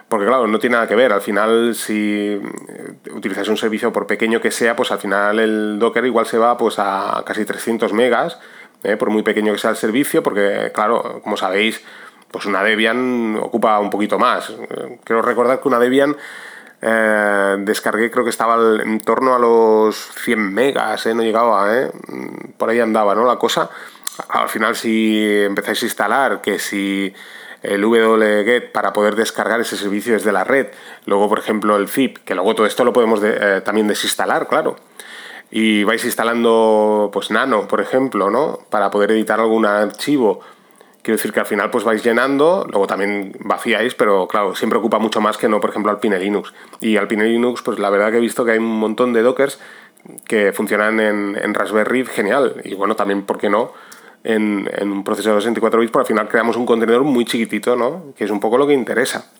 porque 0.08 0.26
claro, 0.26 0.46
no 0.46 0.58
tiene 0.58 0.74
nada 0.74 0.86
que 0.86 0.94
ver. 0.94 1.12
Al 1.12 1.20
final, 1.20 1.74
si 1.74 2.40
eh, 2.68 2.92
utilizáis 3.12 3.48
un 3.48 3.56
servicio 3.56 3.92
por 3.92 4.06
pequeño 4.06 4.40
que 4.40 4.50
sea, 4.50 4.76
pues 4.76 4.92
al 4.92 4.98
final 4.98 5.38
el 5.40 5.78
Docker 5.78 6.04
igual 6.04 6.26
se 6.26 6.38
va 6.38 6.56
pues 6.56 6.78
a 6.78 7.22
casi 7.26 7.44
300 7.44 7.92
megas, 7.92 8.38
eh, 8.84 8.96
por 8.96 9.10
muy 9.10 9.22
pequeño 9.22 9.52
que 9.52 9.58
sea 9.58 9.70
el 9.70 9.76
servicio, 9.76 10.22
porque 10.22 10.70
claro, 10.72 11.20
como 11.22 11.36
sabéis, 11.36 11.82
pues 12.30 12.46
una 12.46 12.62
Debian 12.62 13.36
ocupa 13.40 13.78
un 13.80 13.90
poquito 13.90 14.18
más. 14.18 14.52
Quiero 15.04 15.22
recordar 15.22 15.60
que 15.60 15.68
una 15.68 15.80
Debian 15.80 16.16
eh, 16.82 17.56
descargué, 17.60 18.10
creo 18.10 18.22
que 18.22 18.30
estaba 18.30 18.56
en 18.82 19.00
torno 19.00 19.34
a 19.34 19.38
los 19.38 19.96
100 19.96 20.54
megas, 20.54 21.06
no 21.06 21.22
llegaba, 21.22 21.68
por 22.56 22.70
ahí 22.70 22.78
andaba, 22.78 23.14
¿no? 23.14 23.26
La 23.26 23.36
cosa. 23.36 23.70
Al 24.28 24.48
final, 24.48 24.76
si 24.76 25.42
empezáis 25.42 25.82
a 25.82 25.86
instalar, 25.86 26.40
que 26.40 26.58
si 26.58 27.12
el 27.66 27.84
wget 27.84 28.72
para 28.72 28.92
poder 28.92 29.16
descargar 29.16 29.60
ese 29.60 29.76
servicio 29.76 30.14
desde 30.14 30.32
la 30.32 30.44
red. 30.44 30.68
Luego, 31.04 31.28
por 31.28 31.38
ejemplo, 31.38 31.76
el 31.76 31.88
zip, 31.88 32.18
que 32.18 32.34
luego 32.34 32.54
todo 32.54 32.66
esto 32.66 32.84
lo 32.84 32.92
podemos 32.92 33.20
eh, 33.22 33.60
también 33.64 33.88
desinstalar, 33.88 34.48
claro. 34.48 34.76
Y 35.50 35.84
vais 35.84 36.04
instalando, 36.04 37.10
pues, 37.12 37.30
Nano, 37.30 37.68
por 37.68 37.80
ejemplo, 37.80 38.30
¿no? 38.30 38.58
Para 38.70 38.90
poder 38.90 39.12
editar 39.12 39.40
algún 39.40 39.66
archivo. 39.66 40.40
Quiero 41.02 41.18
decir 41.18 41.32
que 41.32 41.38
al 41.38 41.46
final 41.46 41.70
pues 41.70 41.84
vais 41.84 42.02
llenando, 42.02 42.66
luego 42.68 42.88
también 42.88 43.32
vacíais, 43.38 43.94
pero 43.94 44.26
claro, 44.26 44.56
siempre 44.56 44.80
ocupa 44.80 44.98
mucho 44.98 45.20
más 45.20 45.36
que 45.36 45.48
no, 45.48 45.60
por 45.60 45.70
ejemplo, 45.70 45.92
Alpine 45.92 46.18
Linux. 46.18 46.52
Y 46.80 46.96
Alpine 46.96 47.26
Linux, 47.26 47.62
pues 47.62 47.78
la 47.78 47.90
verdad 47.90 48.10
que 48.10 48.16
he 48.16 48.20
visto 48.20 48.44
que 48.44 48.50
hay 48.50 48.58
un 48.58 48.76
montón 48.80 49.12
de 49.12 49.22
dockers 49.22 49.60
que 50.26 50.52
funcionan 50.52 50.98
en, 50.98 51.38
en 51.40 51.54
Raspberry 51.54 52.04
genial. 52.06 52.60
Y 52.64 52.74
bueno, 52.74 52.96
también, 52.96 53.22
¿por 53.22 53.38
qué 53.38 53.48
no? 53.48 53.72
En, 54.26 54.90
un 54.90 55.04
procesador 55.04 55.36
de 55.36 55.42
64 55.42 55.80
bits, 55.80 55.92
pero 55.92 56.00
al 56.00 56.06
final 56.06 56.28
creamos 56.28 56.56
un 56.56 56.66
contenedor 56.66 57.04
muy 57.04 57.24
chiquitito, 57.24 57.76
¿no? 57.76 58.12
Que 58.16 58.24
es 58.24 58.30
un 58.30 58.40
poco 58.40 58.58
lo 58.58 58.66
que 58.66 58.74
interesa. 58.74 59.30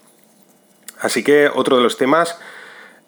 Así 1.00 1.25
que 1.25 1.50
otro 1.52 1.76
de 1.76 1.83
los 1.83 1.97
temas 1.97 2.38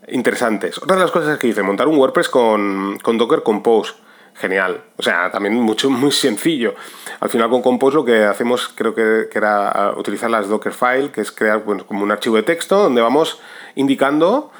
interesantes. 0.08 0.78
Otra 0.78 0.96
de 0.96 1.02
las 1.02 1.12
cosas 1.12 1.38
que 1.38 1.46
hice, 1.46 1.62
montar 1.62 1.86
un 1.86 1.96
WordPress 1.96 2.28
con, 2.28 2.98
Docker 2.98 3.42
Compose. 3.42 3.94
Genial. 4.34 4.84
O 4.96 5.02
sea, 5.02 5.30
también 5.30 5.54
mucho, 5.54 5.88
muy 5.90 6.10
sencillo. 6.10 6.74
Al 7.20 7.28
final 7.28 7.48
con 7.48 7.62
Compose 7.62 7.96
lo 7.96 8.04
que 8.04 8.24
hacemos 8.24 8.68
creo 8.68 8.94
que, 8.94 9.28
era 9.32 9.68
ah, 9.68 9.94
utilizar 9.96 10.30
las 10.30 10.48
Docker 10.48 10.72
File, 10.72 11.12
que 11.12 11.20
es 11.20 11.30
crear 11.30 11.62
como 11.62 12.02
un 12.02 12.10
archivo 12.10 12.36
de 12.36 12.42
texto 12.42 12.76
donde 12.82 13.00
vamos 13.00 13.40
indicando 13.76 14.50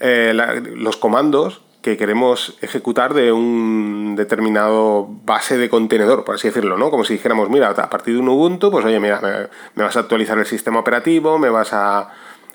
eh, 0.00 0.32
los 0.74 0.96
comandos 0.96 1.60
que 1.82 1.96
queremos 1.96 2.56
ejecutar 2.62 3.12
de 3.12 3.32
un 3.32 4.14
determinado 4.16 5.08
base 5.24 5.58
de 5.58 5.68
contenedor, 5.68 6.24
por 6.24 6.36
así 6.36 6.46
decirlo, 6.46 6.78
¿no? 6.78 6.90
Como 6.90 7.04
si 7.04 7.14
dijéramos, 7.14 7.50
mira, 7.50 7.70
a 7.70 7.90
partir 7.90 8.14
de 8.14 8.20
un 8.20 8.28
Ubuntu, 8.28 8.70
pues 8.70 8.84
oye, 8.84 9.00
mira, 9.00 9.20
me, 9.74 9.82
vas 9.82 9.96
a 9.96 10.00
actualizar 10.00 10.38
el 10.38 10.46
sistema 10.46 10.78
operativo, 10.78 11.38
me 11.38 11.50
vas 11.50 11.72
a, 11.72 12.08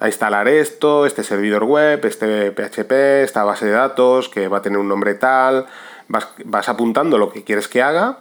instalar 0.06 0.48
esto, 0.48 1.08
este 1.08 1.24
servidor 1.24 1.64
web, 1.64 2.06
este 2.06 2.52
PHP, 2.52 3.24
esta 3.24 3.44
base 3.44 3.66
de 3.66 3.72
datos 3.72 4.30
que 4.30 4.48
va 4.48 4.60
a 4.60 4.62
tener 4.62 4.78
un 4.78 4.88
nombre 4.88 5.16
tal, 5.16 5.66
vas, 6.08 6.70
apuntando 6.70 7.18
lo 7.18 7.32
que 7.32 7.44
quieres 7.44 7.68
que 7.68 7.82
haga 7.82 8.20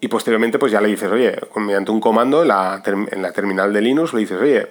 y 0.00 0.08
posteriormente 0.08 0.58
pues 0.58 0.70
ya 0.70 0.82
le 0.82 0.88
dices, 0.88 1.10
oye, 1.10 1.34
mediante 1.56 1.90
un 1.90 2.00
comando 2.00 2.42
en 2.42 2.48
la, 2.48 2.82
terminal 3.34 3.72
de 3.72 3.80
Linux 3.80 4.12
le 4.12 4.20
dices, 4.20 4.38
oye, 4.40 4.68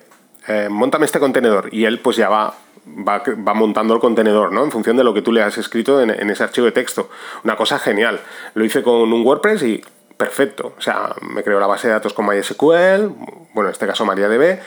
eh, 0.47 0.69
montame 0.69 1.05
este 1.05 1.19
contenedor 1.19 1.73
y 1.73 1.85
él 1.85 1.99
pues 1.99 2.17
ya 2.17 2.29
va 2.29 2.53
va, 2.87 3.23
va, 3.47 3.53
montando 3.53 3.93
el 3.93 3.99
contenedor, 3.99 4.51
¿no? 4.51 4.63
En 4.63 4.71
función 4.71 4.97
de 4.97 5.03
lo 5.03 5.13
que 5.13 5.21
tú 5.21 5.31
le 5.31 5.41
has 5.41 5.57
escrito 5.57 6.01
en, 6.01 6.29
ese 6.29 6.43
archivo 6.43 6.65
de 6.65 6.71
texto. 6.71 7.09
Una 7.43 7.55
cosa 7.55 7.79
genial. 7.79 8.19
Lo 8.53 8.65
hice 8.65 8.83
con 8.83 9.13
un 9.13 9.25
WordPress 9.25 9.63
y 9.63 9.83
perfecto. 10.17 10.73
O 10.77 10.81
sea, 10.81 11.15
me 11.21 11.43
creo 11.43 11.59
la 11.59 11.67
base 11.67 11.87
de 11.87 11.93
datos 11.93 12.13
con 12.13 12.27
MySQL, 12.27 13.07
bueno, 13.53 13.69
en 13.69 13.73
este 13.73 13.87
caso 13.87 14.05
MariaDB, 14.05 14.59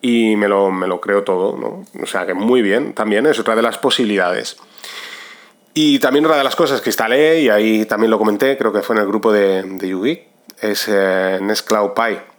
y 0.00 0.36
me 0.36 0.48
lo, 0.48 0.70
me 0.70 0.86
lo 0.86 1.00
creo 1.00 1.22
todo, 1.22 1.56
¿no? 1.56 1.84
O 2.02 2.06
sea, 2.06 2.26
que 2.26 2.34
muy 2.34 2.62
bien. 2.62 2.92
También 2.92 3.26
es 3.26 3.38
otra 3.38 3.54
de 3.54 3.62
las 3.62 3.78
posibilidades. 3.78 4.56
Y 5.74 5.98
también 6.00 6.26
otra 6.26 6.36
de 6.36 6.44
las 6.44 6.56
cosas 6.56 6.80
que 6.80 6.90
instalé, 6.90 7.40
y 7.40 7.48
ahí 7.48 7.86
también 7.86 8.10
lo 8.10 8.18
comenté, 8.18 8.58
creo 8.58 8.72
que 8.72 8.82
fue 8.82 8.96
en 8.96 9.02
el 9.02 9.08
grupo 9.08 9.32
de, 9.32 9.62
de 9.62 9.88
es 10.60 10.86
eh, 10.88 11.38
Nest 11.40 11.66
Cloud 11.66 11.92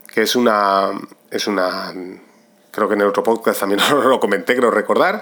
que 0.07 0.21
es 0.21 0.35
una, 0.35 0.91
es 1.31 1.47
una 1.47 1.91
creo 2.73 2.87
que 2.87 2.95
en 2.95 3.01
el 3.01 3.07
otro 3.07 3.23
podcast 3.23 3.59
también 3.59 3.79
lo 4.09 4.19
comenté, 4.19 4.55
creo 4.55 4.71
recordar, 4.71 5.21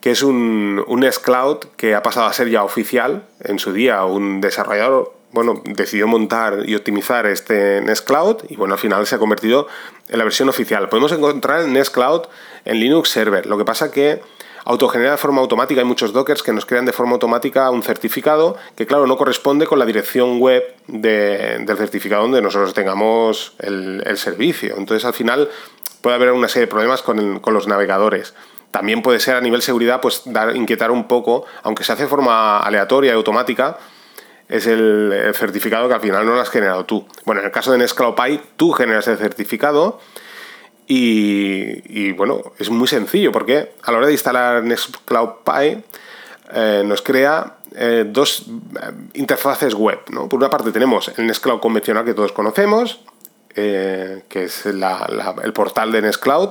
que 0.00 0.10
es 0.10 0.22
un, 0.22 0.84
un 0.86 1.08
Cloud 1.22 1.58
que 1.76 1.94
ha 1.94 2.02
pasado 2.02 2.26
a 2.26 2.32
ser 2.32 2.50
ya 2.50 2.64
oficial 2.64 3.24
en 3.40 3.58
su 3.58 3.72
día. 3.72 4.04
Un 4.04 4.40
desarrollador, 4.40 5.14
bueno, 5.30 5.62
decidió 5.64 6.08
montar 6.08 6.68
y 6.68 6.74
optimizar 6.74 7.26
este 7.26 7.80
Nest 7.80 8.06
Cloud 8.06 8.38
y 8.48 8.56
bueno, 8.56 8.74
al 8.74 8.80
final 8.80 9.06
se 9.06 9.14
ha 9.14 9.18
convertido 9.18 9.68
en 10.08 10.18
la 10.18 10.24
versión 10.24 10.48
oficial. 10.48 10.88
Podemos 10.88 11.12
encontrar 11.12 11.60
el 11.60 11.72
Nest 11.72 11.94
Cloud 11.94 12.22
en 12.64 12.80
Linux 12.80 13.10
Server. 13.10 13.46
Lo 13.46 13.56
que 13.56 13.64
pasa 13.64 13.92
que 13.92 14.20
autogenera 14.64 15.12
de 15.12 15.16
forma 15.16 15.40
automática. 15.40 15.80
Hay 15.80 15.86
muchos 15.86 16.12
dockers 16.12 16.42
que 16.42 16.52
nos 16.52 16.66
crean 16.66 16.84
de 16.84 16.92
forma 16.92 17.12
automática 17.12 17.70
un 17.70 17.82
certificado 17.82 18.56
que, 18.76 18.86
claro, 18.86 19.06
no 19.06 19.16
corresponde 19.16 19.66
con 19.66 19.78
la 19.78 19.86
dirección 19.86 20.40
web 20.40 20.62
del 20.86 21.76
certificado 21.76 22.22
donde 22.22 22.42
nosotros 22.42 22.74
tengamos 22.74 23.54
el, 23.58 24.02
el, 24.06 24.18
servicio. 24.18 24.74
Entonces, 24.76 25.04
al 25.04 25.14
final, 25.14 25.48
puede 26.02 26.16
haber 26.16 26.32
una 26.32 26.48
serie 26.48 26.66
de 26.66 26.70
problemas 26.70 27.00
con, 27.00 27.40
los 27.42 27.66
navegadores. 27.66 28.34
También 28.70 29.02
puede 29.02 29.20
ser 29.20 29.36
a 29.36 29.40
nivel 29.40 29.62
seguridad, 29.62 30.00
pues 30.00 30.24
inquietar 30.54 30.90
un 30.90 31.08
poco, 31.08 31.46
aunque 31.62 31.84
se 31.84 31.92
hace 31.92 32.02
de 32.02 32.08
forma 32.08 32.58
aleatoria 32.60 33.12
y 33.12 33.14
automática, 33.14 33.78
es 34.48 34.66
el, 34.66 35.32
certificado 35.34 35.88
que 35.88 35.94
al 35.94 36.00
final 36.00 36.26
no 36.26 36.34
lo 36.34 36.40
has 36.40 36.50
generado 36.50 36.84
tú. 36.84 37.06
Bueno, 37.24 37.40
en 37.40 37.46
el 37.46 37.52
caso 37.52 37.72
de 37.72 37.78
Nextcloud 37.78 38.14
tú 38.56 38.72
generas 38.72 39.08
el 39.08 39.16
certificado 39.16 40.00
y, 40.86 42.12
bueno, 42.12 42.42
es 42.58 42.68
muy 42.68 42.88
sencillo 42.88 43.32
porque 43.32 43.72
a 43.82 43.92
la 43.92 43.98
hora 43.98 44.06
de 44.08 44.12
instalar 44.12 44.62
Nextcloud 44.62 45.30
Pi 45.44 45.82
eh, 46.52 46.82
nos 46.84 47.00
crea 47.00 47.58
eh, 47.74 48.04
dos 48.06 48.46
eh, 48.48 48.92
interfaces 49.14 49.74
web. 49.74 50.00
Por 50.04 50.34
una 50.34 50.50
parte 50.50 50.72
tenemos 50.72 51.10
el 51.16 51.26
Nextcloud 51.26 51.60
convencional 51.60 52.04
que 52.04 52.14
todos 52.14 52.32
conocemos, 52.32 53.00
eh, 53.56 54.22
que 54.28 54.44
es 54.44 54.66
el 54.66 55.52
portal 55.52 55.92
de 55.92 56.02
Nextcloud. 56.02 56.50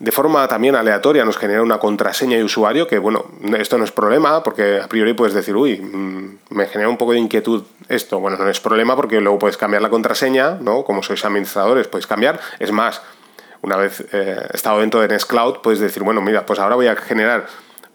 De 0.00 0.12
forma 0.12 0.46
también 0.48 0.74
aleatoria 0.74 1.24
nos 1.24 1.36
genera 1.36 1.62
una 1.62 1.78
contraseña 1.78 2.36
de 2.36 2.44
usuario, 2.44 2.88
que 2.88 2.98
bueno, 2.98 3.26
esto 3.56 3.78
no 3.78 3.84
es 3.84 3.92
problema, 3.92 4.42
porque 4.42 4.80
a 4.80 4.88
priori 4.88 5.14
puedes 5.14 5.34
decir, 5.34 5.54
uy, 5.56 5.78
mm, 5.80 6.38
me 6.50 6.66
genera 6.66 6.88
un 6.88 6.96
poco 6.96 7.12
de 7.12 7.18
inquietud 7.18 7.62
esto. 7.88 8.18
Bueno, 8.18 8.36
no 8.36 8.48
es 8.48 8.60
problema 8.60 8.96
porque 8.96 9.20
luego 9.20 9.38
puedes 9.38 9.56
cambiar 9.56 9.82
la 9.82 9.90
contraseña, 9.90 10.58
¿no? 10.60 10.84
Como 10.84 11.02
sois 11.02 11.24
administradores, 11.24 11.86
podéis 11.86 12.06
cambiar. 12.06 12.40
Es 12.58 12.72
más, 12.72 13.02
una 13.62 13.76
vez 13.76 14.04
eh, 14.12 14.46
estado 14.52 14.80
dentro 14.80 15.00
de 15.00 15.08
Nextcloud, 15.08 15.60
puedes 15.62 15.80
decir, 15.80 16.02
bueno, 16.02 16.20
mira, 16.20 16.44
pues 16.44 16.58
ahora 16.58 16.74
voy 16.74 16.88
a 16.88 16.96
generar 16.96 17.46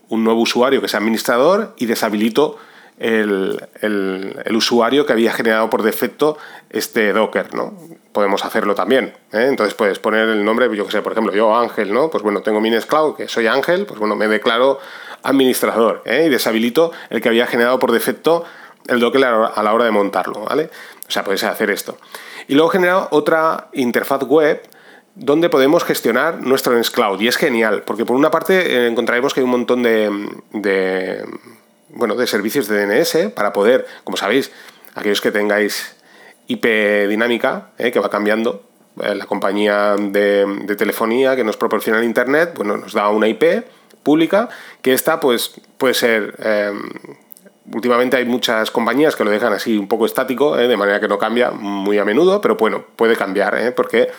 un 0.08 0.24
nuevo 0.24 0.41
usuario 0.41 0.82
que 0.82 0.88
sea 0.88 1.00
administrador 1.00 1.74
y 1.77 1.86
deshabilito 1.86 2.58
el, 3.00 4.44
usuario 4.51 5.06
que 5.06 5.13
había 5.13 5.32
generado 5.32 5.70
por 5.70 5.84
defecto 5.84 6.38
este 6.70 7.13
Docker, 7.13 7.56
¿no? 7.56 7.74
Podemos 8.12 8.44
hacerlo 8.46 8.75
también. 8.75 9.13
¿eh? 9.32 9.46
Entonces 9.48 9.74
puedes 9.74 10.00
poner 10.00 10.27
el 10.29 10.44
nombre, 10.44 10.74
yo 10.75 10.86
que 10.86 10.91
sé, 10.91 11.01
por 11.01 11.13
ejemplo, 11.13 11.34
yo 11.34 11.56
Ángel, 11.56 11.94
¿no? 11.94 12.10
Pues 12.10 12.24
bueno, 12.24 12.41
tengo 12.41 12.60
mi 12.60 12.70
Nextcloud, 12.70 13.15
que 13.15 13.27
soy 13.27 13.48
Ángel, 13.48 13.86
pues 13.86 14.00
bueno, 14.00 14.15
me 14.15 14.27
declaro 14.27 14.79
administrador 15.24 16.01
¿eh? 16.06 16.25
y 16.27 16.29
deshabilito 16.29 16.91
el 17.10 17.22
que 17.22 17.29
había 17.29 17.48
generado 17.48 17.79
por 17.79 17.91
defecto 17.91 18.44
el 18.88 19.00
Docker 19.00 19.24
a 19.24 19.63
la 19.63 19.74
hora 19.74 19.86
de 19.86 19.91
montarlo, 19.91 20.41
¿vale? 20.41 20.70
O 21.08 21.12
sea, 21.12 21.24
puedes 21.24 21.44
hacer 21.44 21.70
esto. 21.70 21.98
Y 22.48 22.56
luego 22.56 22.70
genera 22.70 23.08
otra 23.12 23.70
interfaz 23.74 24.24
web 24.24 24.62
donde 25.15 25.50
podemos 25.50 25.84
gestionar 25.84 26.41
nuestro 26.41 26.74
Nextcloud. 26.74 27.20
Y 27.22 27.27
es 27.27 27.38
genial, 27.38 27.84
porque 27.86 28.06
por 28.06 28.15
una 28.15 28.32
parte 28.32 28.60
eh, 28.60 28.88
encontraremos 28.88 29.34
que 29.34 29.41
hay 29.41 29.44
un 29.44 29.51
montón 29.51 29.84
de, 29.84 31.25
bueno, 31.89 32.15
de 32.15 32.27
servicios 32.27 32.67
de 32.67 32.86
DNS 32.86 33.31
para 33.34 33.53
poder, 33.53 33.86
como 34.03 34.17
sabéis, 34.17 34.51
aquellos 34.96 35.22
que 35.22 35.31
tengáis 35.31 35.96
IP 36.48 36.65
dinámica, 37.08 37.72
eh, 37.77 37.91
que 37.91 38.00
va 38.00 38.10
cambiando, 38.10 38.63
eh, 39.01 39.15
la 39.15 39.25
compañía 39.25 39.96
de, 39.98 40.75
telefonía 40.77 41.36
que 41.36 41.43
nos 41.43 41.58
proporciona 41.58 42.00
el 42.00 42.05
Internet, 42.05 42.53
bueno, 42.55 42.77
nos 42.77 42.93
da 42.93 43.10
una 43.10 43.27
IP 43.27 43.65
pública, 44.03 44.50
que 44.81 44.93
esta 44.93 45.19
pues, 45.19 45.53
puede 45.77 45.93
ser... 45.93 46.36
últimamente 47.72 48.17
hay 48.17 48.25
muchas 48.25 48.72
compañías 48.72 49.15
que 49.15 49.24
lo 49.24 49.29
dejan 49.29 49.53
así 49.53 49.77
un 49.77 49.88
poco 49.88 50.05
estático, 50.05 50.55
de 50.55 50.77
manera 50.77 51.00
que 51.00 51.08
no 51.08 51.19
cambia 51.19 51.51
muy 51.51 52.00
a 52.00 52.05
menudo, 52.05 52.41
pero 52.41 52.55
bueno, 52.55 52.86
puede 52.96 53.15
cambiar, 53.15 53.75
porque 53.75 54.10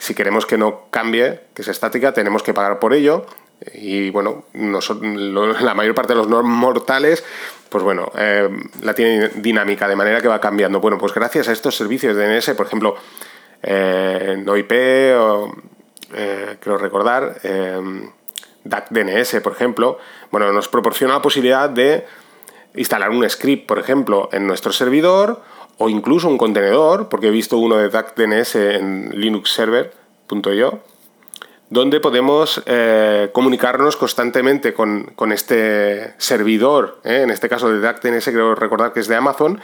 si 0.00 0.14
queremos 0.14 0.46
que 0.46 0.56
no 0.56 0.86
cambie, 0.90 1.40
que 1.54 1.62
sea 1.62 1.72
estática, 1.72 2.12
tenemos 2.12 2.42
que 2.42 2.54
pagar 2.54 2.78
por 2.78 2.94
ello. 2.94 3.26
Y 3.74 4.10
bueno, 4.10 4.44
la 4.54 5.74
mayor 5.74 5.94
parte 5.94 6.14
de 6.14 6.24
los 6.24 6.44
mortales, 6.44 7.22
pues 7.68 7.84
bueno, 7.84 8.10
eh, 8.16 8.48
la 8.82 8.94
tienen 8.94 9.42
dinámica, 9.42 9.86
de 9.86 9.96
manera 9.96 10.20
que 10.20 10.28
va 10.28 10.40
cambiando. 10.40 10.80
Bueno, 10.80 10.98
pues 10.98 11.12
gracias 11.12 11.48
a 11.48 11.52
estos 11.52 11.76
servicios 11.76 12.16
de 12.16 12.26
DNS, 12.26 12.50
por 12.54 12.66
ejemplo, 12.66 12.96
eh, 13.62 14.42
NoIP, 14.44 14.72
o, 15.18 15.54
eh, 16.14 16.56
quiero 16.58 16.78
recordar, 16.78 17.38
DAC 18.64 18.90
DNS, 18.90 19.40
por 19.42 19.52
ejemplo, 19.52 19.98
bueno, 20.30 20.50
nos 20.52 20.68
proporciona 20.68 21.14
la 21.14 21.22
posibilidad 21.22 21.68
de 21.68 22.06
instalar 22.74 23.10
un 23.10 23.28
script, 23.28 23.66
por 23.66 23.78
ejemplo, 23.78 24.28
en 24.32 24.46
nuestro 24.46 24.72
servidor 24.72 25.42
o 25.78 25.88
incluso 25.88 26.28
un 26.28 26.38
contenedor, 26.38 27.08
porque 27.08 27.28
he 27.28 27.30
visto 27.30 27.58
uno 27.58 27.76
de 27.76 27.88
DNS 27.88 28.54
en 28.54 29.10
linuxserver.io, 29.14 30.80
donde 31.70 32.00
podemos 32.00 32.62
eh, 32.66 33.30
comunicarnos 33.32 33.96
constantemente 33.96 34.74
con, 34.74 35.14
este 35.32 36.14
servidor, 36.18 37.00
eh, 37.04 37.22
en 37.22 37.30
este 37.30 37.48
caso 37.48 37.72
de 37.72 37.80
DNS, 37.80 38.24
creo 38.24 38.56
recordar 38.56 38.92
que 38.92 38.98
es 38.98 39.06
de 39.06 39.14
Amazon, 39.14 39.60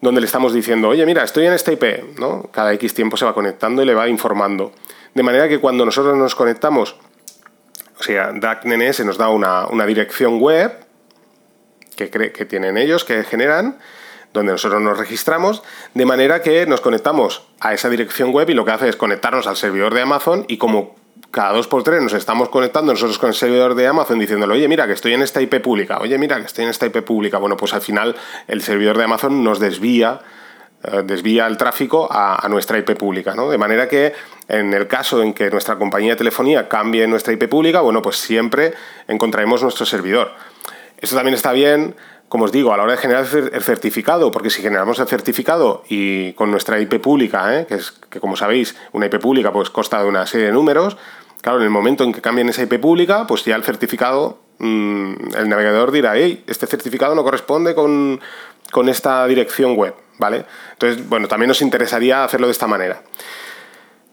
donde 0.00 0.20
le 0.20 0.26
estamos 0.26 0.54
diciendo, 0.54 0.88
oye, 0.88 1.04
mira, 1.04 1.24
estoy 1.24 1.46
en 1.46 1.52
esta 1.52 1.72
IP, 1.72 2.18
¿no? 2.20 2.48
Cada 2.52 2.72
X 2.74 2.94
tiempo 2.94 3.16
se 3.16 3.24
va 3.24 3.34
conectando 3.34 3.82
y 3.82 3.84
le 3.84 3.94
va 3.94 4.08
informando. 4.08 4.72
De 5.14 5.24
manera 5.24 5.48
que 5.48 5.58
cuando 5.58 5.84
nosotros 5.84 6.16
nos 6.16 6.36
conectamos, 6.36 6.94
o 7.98 8.02
sea, 8.04 8.30
DNS 8.32 9.04
nos 9.04 9.18
da 9.18 9.28
una, 9.28 9.86
dirección 9.86 10.38
web 10.38 10.72
que, 11.96 12.10
que 12.10 12.44
tienen 12.44 12.78
ellos, 12.78 13.04
que 13.04 13.24
generan, 13.24 13.80
donde 14.32 14.52
nosotros 14.52 14.80
nos 14.80 14.96
registramos, 14.96 15.64
de 15.94 16.06
manera 16.06 16.42
que 16.42 16.64
nos 16.66 16.80
conectamos 16.80 17.48
a 17.58 17.74
esa 17.74 17.88
dirección 17.88 18.30
web 18.30 18.48
y 18.50 18.54
lo 18.54 18.64
que 18.64 18.70
hace 18.70 18.88
es 18.88 18.94
conectarnos 18.94 19.48
al 19.48 19.56
servidor 19.56 19.94
de 19.94 20.02
Amazon 20.02 20.44
y 20.46 20.58
como 20.58 20.94
cada 21.30 21.52
dos 21.52 21.68
por 21.68 21.82
tres 21.82 22.02
nos 22.02 22.14
estamos 22.14 22.48
conectando 22.48 22.92
nosotros 22.92 23.18
con 23.18 23.28
el 23.28 23.34
servidor 23.34 23.74
de 23.74 23.86
Amazon 23.86 24.18
diciéndole, 24.18 24.54
oye, 24.54 24.68
mira 24.68 24.86
que 24.86 24.94
estoy 24.94 25.14
en 25.14 25.22
esta 25.22 25.42
IP 25.42 25.60
pública, 25.60 25.98
oye, 25.98 26.16
mira 26.18 26.36
que 26.36 26.46
estoy 26.46 26.64
en 26.64 26.70
esta 26.70 26.86
IP 26.86 27.02
pública. 27.02 27.38
Bueno, 27.38 27.56
pues 27.56 27.74
al 27.74 27.82
final 27.82 28.16
el 28.46 28.62
servidor 28.62 28.96
de 28.96 29.04
Amazon 29.04 29.44
nos 29.44 29.58
desvía 29.58 30.20
eh, 30.84 31.02
desvía 31.04 31.48
el 31.48 31.56
tráfico 31.56 32.08
a, 32.08 32.46
nuestra 32.48 32.78
IP 32.78 32.96
pública, 32.96 33.34
¿no? 33.34 33.50
De 33.50 33.58
manera 33.58 33.88
que 33.88 34.12
en 34.46 34.72
el 34.72 34.86
caso 34.86 35.22
en 35.22 35.34
que 35.34 35.50
nuestra 35.50 35.76
compañía 35.76 36.12
de 36.12 36.16
telefonía 36.16 36.68
cambie 36.68 37.06
nuestra 37.08 37.32
IP 37.32 37.48
pública, 37.48 37.80
bueno, 37.80 38.00
pues 38.00 38.16
siempre 38.16 38.74
encontraremos 39.08 39.62
nuestro 39.62 39.84
servidor. 39.84 40.30
Esto 41.00 41.16
también 41.16 41.34
está 41.34 41.52
bien 41.52 41.96
como 42.28 42.44
os 42.44 42.52
digo, 42.52 42.72
a 42.72 42.76
la 42.76 42.82
hora 42.82 42.92
de 42.92 42.98
generar 42.98 43.26
el 43.34 43.62
certificado, 43.62 44.30
porque 44.30 44.50
si 44.50 44.60
generamos 44.60 44.98
el 44.98 45.08
certificado 45.08 45.82
y 45.88 46.34
con 46.34 46.50
nuestra 46.50 46.78
IP 46.78 47.00
pública, 47.00 47.58
¿eh? 47.58 47.66
que 47.66 47.76
es 47.76 47.92
que 48.10 48.20
como 48.20 48.36
sabéis, 48.36 48.76
una 48.92 49.06
IP 49.06 49.18
pública 49.18 49.50
pues 49.50 49.70
consta 49.70 50.02
de 50.02 50.08
una 50.08 50.26
serie 50.26 50.46
de 50.46 50.52
números, 50.52 50.98
claro, 51.42 51.58
en 51.58 51.64
el 51.64 51.70
momento 51.70 52.04
en 52.04 52.12
que 52.12 52.20
cambien 52.20 52.48
esa 52.48 52.62
IP 52.62 52.80
pública, 52.80 53.26
pues 53.26 53.44
ya 53.44 53.56
el 53.56 53.64
certificado, 53.64 54.38
mm, 54.58 55.12
el 55.36 55.48
navegador 55.48 55.92
dirá, 55.92 56.16
hey, 56.16 56.44
este 56.46 56.66
certificado 56.66 57.14
no 57.14 57.24
corresponde 57.24 57.74
con, 57.74 58.20
con 58.70 58.88
esta 58.88 59.26
dirección 59.26 59.76
web, 59.76 59.94
¿vale? 60.18 60.44
Entonces, 60.72 61.08
bueno, 61.08 61.28
también 61.28 61.48
nos 61.48 61.62
interesaría 61.62 62.24
hacerlo 62.24 62.46
de 62.46 62.52
esta 62.52 62.66
manera. 62.66 63.02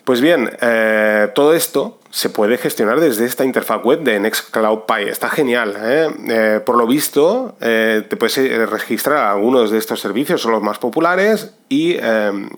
Pues 0.06 0.22
bien, 0.22 0.52
eh, 0.62 1.32
todo 1.34 1.56
esto 1.56 2.00
se 2.12 2.30
puede 2.30 2.60
gestionar 2.60 3.00
desde 3.00 3.26
esta 3.26 3.44
interfaz 3.44 3.84
web 3.84 4.02
de 4.02 4.20
Nextcloud 4.20 4.82
Pi. 4.82 5.10
Está 5.10 5.30
genial. 5.30 5.76
¿eh? 5.80 6.10
Eh, 6.30 6.60
por 6.64 6.78
lo 6.78 6.86
visto, 6.86 7.56
te 7.60 8.16
puedes 8.16 8.38
registrar 8.70 9.26
algunos 9.26 9.72
de 9.72 9.80
estos 9.80 10.00
servicios, 10.00 10.44
son 10.44 10.52
los 10.52 10.62
más 10.62 10.78
populares, 10.78 11.56
y 11.70 11.98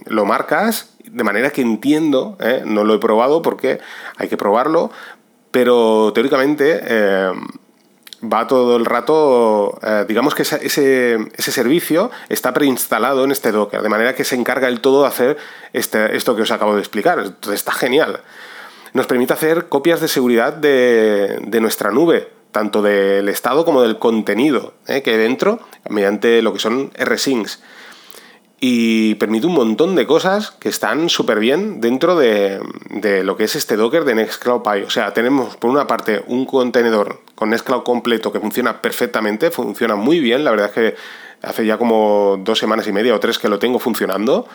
lo 0.07 0.25
marcas 0.25 0.96
de 1.11 1.23
manera 1.23 1.49
que 1.49 1.61
entiendo, 1.61 2.37
no 2.65 2.83
lo 2.83 2.95
he 2.95 2.99
probado 2.99 3.41
porque 3.41 3.79
hay 4.17 4.27
que 4.27 4.37
probarlo, 4.37 4.91
pero 5.51 6.11
teóricamente 6.13 6.81
va 8.21 8.47
todo 8.47 8.77
el 8.77 8.85
rato, 8.85 9.77
eh, 9.81 10.05
digamos 10.07 10.33
que 10.35 10.43
ese, 10.43 10.59
ese, 10.63 11.51
servicio 11.51 12.11
está 12.29 12.53
preinstalado 12.53 13.23
en 13.23 13.31
este 13.31 13.51
Docker, 13.51 13.81
de 13.81 13.89
manera 13.89 14.15
que 14.15 14.23
se 14.23 14.35
encarga 14.35 14.67
el 14.67 14.81
todo 14.81 15.01
de 15.01 15.07
hacer 15.07 15.37
este, 15.73 16.15
esto 16.15 16.35
que 16.35 16.41
os 16.41 16.51
acabo 16.51 16.73
de 16.75 16.79
explicar. 16.79 17.19
Entonces 17.19 17.59
está 17.59 17.71
genial. 17.71 18.21
Nos 18.93 19.07
permite 19.07 19.33
hacer 19.33 19.67
copias 19.67 20.01
de 20.01 20.07
seguridad 20.07 20.53
de, 20.53 21.39
de 21.45 21.61
nuestra 21.61 21.91
nube, 21.91 22.29
tanto 22.51 22.81
del 22.81 23.29
estado 23.29 23.65
como 23.65 23.81
del 23.81 23.99
contenido 23.99 24.73
eh, 24.87 25.03
que 25.03 25.11
hay 25.11 25.17
dentro, 25.17 25.59
mediante 25.89 26.41
lo 26.41 26.53
que 26.53 26.59
son 26.59 26.91
rsyncs 26.97 27.61
y 28.59 29.15
permite 29.15 29.45
un 29.45 29.53
montón 29.53 29.95
de 29.95 30.07
cosas 30.07 30.51
que 30.51 30.69
están 30.69 31.09
súper 31.09 31.39
bien 31.39 31.79
dentro 31.79 32.15
de, 32.15 32.59
lo 33.23 33.37
que 33.37 33.43
es 33.43 33.55
este 33.55 33.75
Docker 33.75 34.03
de 34.03 34.15
Nextcloud 34.15 34.63
Pi. 34.63 34.81
O 34.81 34.89
sea, 34.89 35.13
tenemos 35.13 35.57
por 35.57 35.69
una 35.69 35.85
parte 35.85 36.23
un 36.27 36.45
contenedor 36.45 37.21
con 37.35 37.51
Nextcloud 37.51 37.83
completo 37.83 38.31
que 38.31 38.39
funciona 38.39 38.81
perfectamente, 38.81 39.51
funciona 39.51 39.95
muy 39.95 40.19
bien, 40.19 40.43
la 40.43 40.51
verdad 40.51 40.67
es 40.67 40.73
que 40.73 40.95
hace 41.43 41.65
ya 41.67 41.77
como 41.77 42.39
dos 42.43 42.57
semanas 42.57 42.87
y 42.87 42.91
media 42.91 43.13
o 43.13 43.19
tres 43.19 43.37
que 43.37 43.47
lo 43.47 43.59
tengo 43.59 43.77
funcionando. 43.77 44.47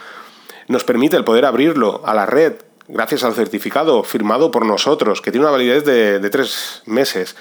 Nos 0.67 0.83
permite 0.83 1.17
el 1.17 1.25
poder 1.25 1.45
abrirlo 1.45 2.03
a 2.05 2.15
la 2.15 2.27
red 2.27 2.55
gracias 2.89 3.23
al 3.23 3.35
certificado 3.35 4.03
firmado 4.03 4.51
por 4.51 4.67
nosotros, 4.67 5.21
que 5.21 5.31
tiene 5.31 5.47
una 5.47 5.53
validez 5.53 5.85
de, 5.85 6.19
de 6.19 6.31
tres 6.31 6.83
meses 6.87 7.37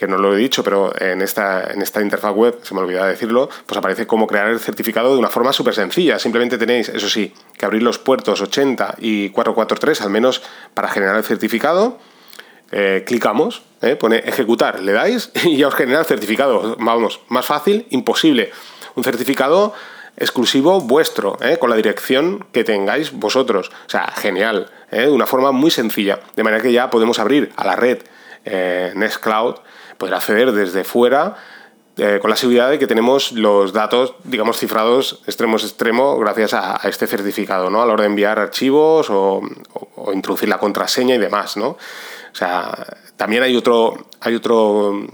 que 0.00 0.08
no 0.08 0.16
lo 0.16 0.34
he 0.34 0.38
dicho, 0.38 0.64
pero 0.64 0.98
en 0.98 1.20
esta, 1.20 1.70
en 1.70 1.82
esta 1.82 2.00
interfaz 2.00 2.34
web, 2.34 2.58
se 2.62 2.72
me 2.72 2.80
olvidaba 2.80 3.08
decirlo, 3.08 3.50
pues 3.66 3.76
aparece 3.76 4.06
cómo 4.06 4.26
crear 4.26 4.48
el 4.48 4.58
certificado 4.58 5.12
de 5.12 5.18
una 5.18 5.28
forma 5.28 5.52
súper 5.52 5.74
sencilla. 5.74 6.18
Simplemente 6.18 6.56
tenéis, 6.56 6.88
eso 6.88 7.10
sí, 7.10 7.34
que 7.58 7.66
abrir 7.66 7.82
los 7.82 7.98
puertos 7.98 8.40
80 8.40 8.94
y 8.96 9.28
443, 9.28 10.00
al 10.00 10.08
menos 10.08 10.40
para 10.72 10.88
generar 10.88 11.16
el 11.16 11.22
certificado. 11.22 11.98
Eh, 12.72 13.04
clicamos, 13.06 13.62
eh, 13.82 13.94
pone 13.94 14.20
ejecutar, 14.24 14.80
le 14.80 14.92
dais 14.92 15.32
y 15.44 15.58
ya 15.58 15.68
os 15.68 15.74
genera 15.74 15.98
el 15.98 16.06
certificado. 16.06 16.76
Vamos, 16.78 17.20
más 17.28 17.44
fácil, 17.44 17.86
imposible. 17.90 18.52
Un 18.94 19.04
certificado 19.04 19.74
exclusivo 20.16 20.80
vuestro, 20.80 21.36
eh, 21.42 21.58
con 21.58 21.68
la 21.68 21.76
dirección 21.76 22.46
que 22.52 22.64
tengáis 22.64 23.12
vosotros. 23.12 23.68
O 23.68 23.90
sea, 23.90 24.10
genial, 24.16 24.70
de 24.90 25.10
una 25.10 25.26
forma 25.26 25.52
muy 25.52 25.70
sencilla. 25.70 26.20
De 26.36 26.42
manera 26.42 26.62
que 26.62 26.72
ya 26.72 26.88
podemos 26.88 27.18
abrir 27.18 27.52
a 27.56 27.66
la 27.66 27.76
red 27.76 27.98
Nextcloud 28.94 29.56
poder 30.00 30.14
acceder 30.16 30.50
desde 30.50 30.82
fuera 30.82 31.36
eh, 32.02 32.18
con 32.18 32.30
la 32.30 32.36
seguridad 32.36 32.70
de 32.70 32.78
que 32.78 32.86
tenemos 32.86 33.32
los 33.32 33.74
datos, 33.74 34.14
digamos, 34.24 34.58
cifrados 34.58 35.20
extremos 35.26 35.64
extremo 35.64 36.18
gracias 36.18 36.54
a, 36.54 36.80
este 36.84 37.06
certificado, 37.06 37.68
¿no? 37.68 37.82
A 37.82 37.86
la 37.86 37.92
hora 37.92 38.04
de 38.04 38.08
enviar 38.08 38.38
archivos 38.38 39.08
o, 39.10 39.42
introducir 40.14 40.48
la 40.48 40.56
contraseña 40.56 41.16
y 41.16 41.18
demás, 41.18 41.58
¿no? 41.58 41.68
O 41.68 41.78
sea, 42.34 42.72
también 43.16 43.42
hay 43.42 43.54
otro, 43.54 43.98
hay 44.20 44.34
otro 44.34 45.04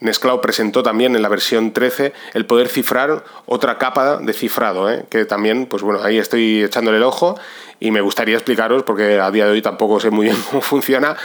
Nextcloud 0.00 0.40
presentó 0.40 0.82
también 0.82 1.16
en 1.16 1.22
la 1.22 1.28
versión 1.28 1.72
13 1.72 2.12
el 2.34 2.46
poder 2.46 2.68
cifrar 2.68 3.24
otra 3.46 3.78
capa 3.78 4.18
de 4.18 4.32
cifrado, 4.32 4.90
¿eh? 4.90 5.06
que 5.08 5.24
también, 5.24 5.66
pues 5.66 5.82
bueno, 5.82 6.02
ahí 6.02 6.18
estoy 6.18 6.62
echándole 6.62 6.98
el 6.98 7.02
ojo 7.02 7.38
y 7.80 7.90
me 7.90 8.00
gustaría 8.00 8.34
explicaros 8.34 8.82
porque 8.82 9.20
a 9.20 9.30
día 9.30 9.46
de 9.46 9.52
hoy 9.52 9.62
tampoco 9.62 10.00
sé 10.00 10.10
muy 10.10 10.26
bien 10.26 10.36
cómo 10.50 10.60
funciona, 10.60 11.16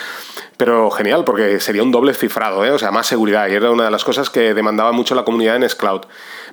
pero 0.57 0.89
genial, 0.91 1.23
porque 1.23 1.59
sería 1.59 1.83
un 1.83 1.91
doble 1.91 2.13
cifrado, 2.13 2.65
¿eh? 2.65 2.71
o 2.71 2.79
sea, 2.79 2.91
más 2.91 3.07
seguridad, 3.07 3.47
y 3.49 3.53
era 3.53 3.71
una 3.71 3.85
de 3.85 3.91
las 3.91 4.03
cosas 4.03 4.29
que 4.29 4.53
demandaba 4.53 4.91
mucho 4.91 5.15
la 5.15 5.23
comunidad 5.23 5.55
en 5.55 5.61
Nextcloud. 5.61 6.01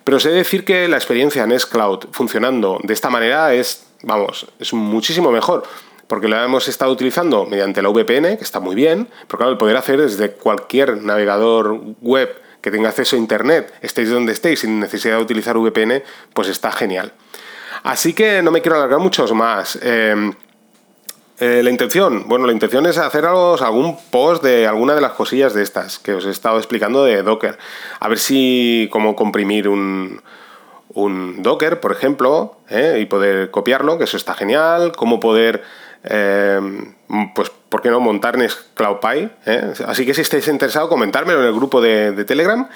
Pero 0.04 0.20
sé 0.20 0.30
decir 0.30 0.64
que 0.64 0.88
la 0.88 0.96
experiencia 0.96 1.42
en 1.42 1.50
Nextcloud 1.50 2.06
funcionando 2.12 2.78
de 2.82 2.94
esta 2.94 3.10
manera 3.10 3.52
es, 3.52 3.86
vamos, 4.02 4.46
es 4.58 4.72
muchísimo 4.72 5.30
mejor, 5.30 5.64
porque 6.08 6.26
la 6.26 6.44
hemos 6.44 6.66
estado 6.68 6.90
utilizando 6.90 7.46
mediante 7.46 7.82
la 7.82 7.90
VPN, 7.90 8.36
que 8.36 8.44
está 8.44 8.60
muy 8.60 8.74
bien, 8.74 9.08
pero 9.26 9.38
claro, 9.38 9.52
el 9.52 9.58
poder 9.58 9.76
hacer 9.76 10.00
desde 10.00 10.32
cualquier 10.32 11.02
navegador 11.02 11.80
web 12.00 12.34
que 12.60 12.70
tenga 12.70 12.88
acceso 12.88 13.14
a 13.14 13.18
Internet, 13.18 13.72
estéis 13.82 14.10
donde 14.10 14.32
estéis, 14.32 14.60
sin 14.60 14.80
necesidad 14.80 15.16
de 15.16 15.22
utilizar 15.22 15.56
VPN, 15.56 16.02
pues 16.34 16.48
está 16.48 16.72
genial. 16.72 17.12
Así 17.84 18.14
que 18.14 18.42
no 18.42 18.50
me 18.50 18.60
quiero 18.62 18.76
alargar 18.76 18.98
muchos 18.98 19.32
más. 19.32 19.78
Em, 19.82 20.32
eh, 21.40 21.62
la 21.62 21.70
intención, 21.70 22.26
bueno, 22.26 22.46
la 22.46 22.52
intención 22.52 22.84
es 22.86 22.98
haceros 22.98 23.62
algún 23.62 23.96
post 24.10 24.42
de 24.42 24.66
alguna 24.66 24.94
de 24.94 25.00
las 25.00 25.12
cosillas 25.12 25.54
de 25.54 25.62
estas 25.62 26.00
que 26.00 26.14
os 26.14 26.26
he 26.26 26.30
estado 26.30 26.58
explicando 26.58 27.04
de 27.04 27.22
Docker. 27.22 27.58
A 28.00 28.08
ver 28.08 28.18
si 28.18 28.88
cómo 28.90 29.14
comprimir 29.14 29.68
un, 29.68 30.20
un 30.88 31.42
Docker, 31.42 31.78
por 31.78 31.92
ejemplo, 31.92 32.56
¿eh? 32.68 32.98
y 33.00 33.06
poder 33.06 33.50
copiarlo, 33.52 33.98
que 33.98 34.04
eso 34.04 34.16
está 34.16 34.34
genial. 34.34 34.92
Cómo 34.96 35.20
poder, 35.20 35.62
eh, 36.04 36.60
pues, 37.34 37.50
¿por 37.68 37.82
qué 37.82 37.90
no 37.90 38.00
montar 38.00 38.40
en 38.40 38.48
CloudPy? 38.74 39.30
¿eh? 39.46 39.72
Así 39.86 40.06
que 40.06 40.14
si 40.14 40.20
estáis 40.20 40.48
interesados, 40.48 40.88
comentármelo 40.88 41.40
en 41.40 41.46
el 41.46 41.54
grupo 41.54 41.80
de, 41.80 42.12
de 42.12 42.24
Telegram. 42.24 42.68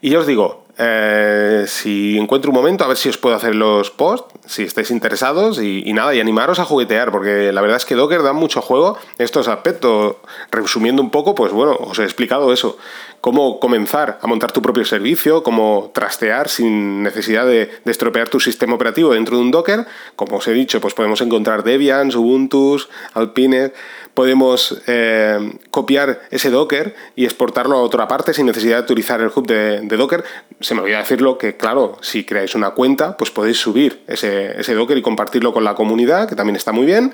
Y 0.00 0.10
yo 0.10 0.20
os 0.20 0.26
digo, 0.26 0.63
eh, 0.76 1.64
si 1.68 2.18
encuentro 2.18 2.50
un 2.50 2.56
momento, 2.56 2.84
a 2.84 2.88
ver 2.88 2.96
si 2.96 3.08
os 3.08 3.16
puedo 3.16 3.36
hacer 3.36 3.54
los 3.54 3.90
posts, 3.90 4.34
si 4.46 4.64
estáis 4.64 4.90
interesados 4.90 5.60
y, 5.60 5.92
nada, 5.92 6.14
y 6.14 6.20
animaros 6.20 6.58
a 6.58 6.64
juguetear, 6.64 7.12
porque 7.12 7.52
la 7.52 7.60
verdad 7.60 7.76
es 7.76 7.84
que 7.84 7.94
Docker 7.94 8.22
da 8.22 8.32
mucho 8.32 8.60
juego 8.60 8.98
estos 9.18 9.48
aspectos. 9.48 10.16
Resumiendo 10.50 11.02
un 11.02 11.10
poco, 11.10 11.34
pues 11.34 11.52
bueno, 11.52 11.76
os 11.78 11.98
he 11.98 12.04
explicado 12.04 12.52
eso, 12.52 12.76
cómo 13.20 13.60
comenzar 13.60 14.18
a 14.20 14.26
montar 14.26 14.52
tu 14.52 14.62
propio 14.62 14.84
servicio, 14.84 15.42
cómo 15.42 15.90
trastear 15.94 16.48
sin 16.48 17.02
necesidad 17.02 17.46
de, 17.46 17.70
de 17.84 17.90
estropear 17.90 18.28
tu 18.28 18.40
sistema 18.40 18.74
operativo 18.74 19.14
dentro 19.14 19.36
de 19.36 19.42
un 19.42 19.50
Docker. 19.50 19.86
Como 20.16 20.38
os 20.38 20.48
he 20.48 20.52
dicho, 20.52 20.80
pues 20.80 20.94
podemos 20.94 21.20
encontrar 21.20 21.62
Debian, 21.62 22.14
Ubuntu, 22.14 22.80
Alpine 23.14 23.72
podemos 24.14 24.80
eh, 24.86 25.38
copiar 25.70 26.22
ese 26.30 26.50
Docker 26.50 26.94
y 27.16 27.24
exportarlo 27.24 27.76
a 27.76 27.82
otra 27.82 28.08
parte 28.08 28.32
sin 28.32 28.46
necesidad 28.46 28.78
de 28.78 28.82
utilizar 28.84 29.20
el 29.20 29.30
hub 29.34 29.46
de, 29.46 29.80
Docker. 29.80 30.24
Se 30.60 30.74
me 30.74 30.80
olvidó 30.80 30.98
decirlo 30.98 31.36
que, 31.36 31.56
claro, 31.56 31.98
si 32.00 32.24
creáis 32.24 32.54
una 32.54 32.70
cuenta, 32.70 33.16
pues 33.16 33.30
podéis 33.30 33.58
subir 33.58 34.02
ese, 34.06 34.74
Docker 34.74 34.96
y 34.96 35.02
compartirlo 35.02 35.52
con 35.52 35.64
la 35.64 35.74
comunidad, 35.74 36.28
que 36.28 36.36
también 36.36 36.56
está 36.56 36.72
muy 36.72 36.86
bien. 36.86 37.12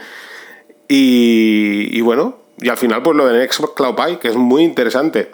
Y, 0.89 2.01
bueno, 2.01 2.39
y 2.61 2.69
al 2.69 2.77
final, 2.77 3.03
pues 3.03 3.17
lo 3.17 3.27
de 3.27 3.39
Nextcloud 3.39 4.19
que 4.19 4.29
es 4.29 4.37
muy 4.37 4.63
interesante. 4.63 5.31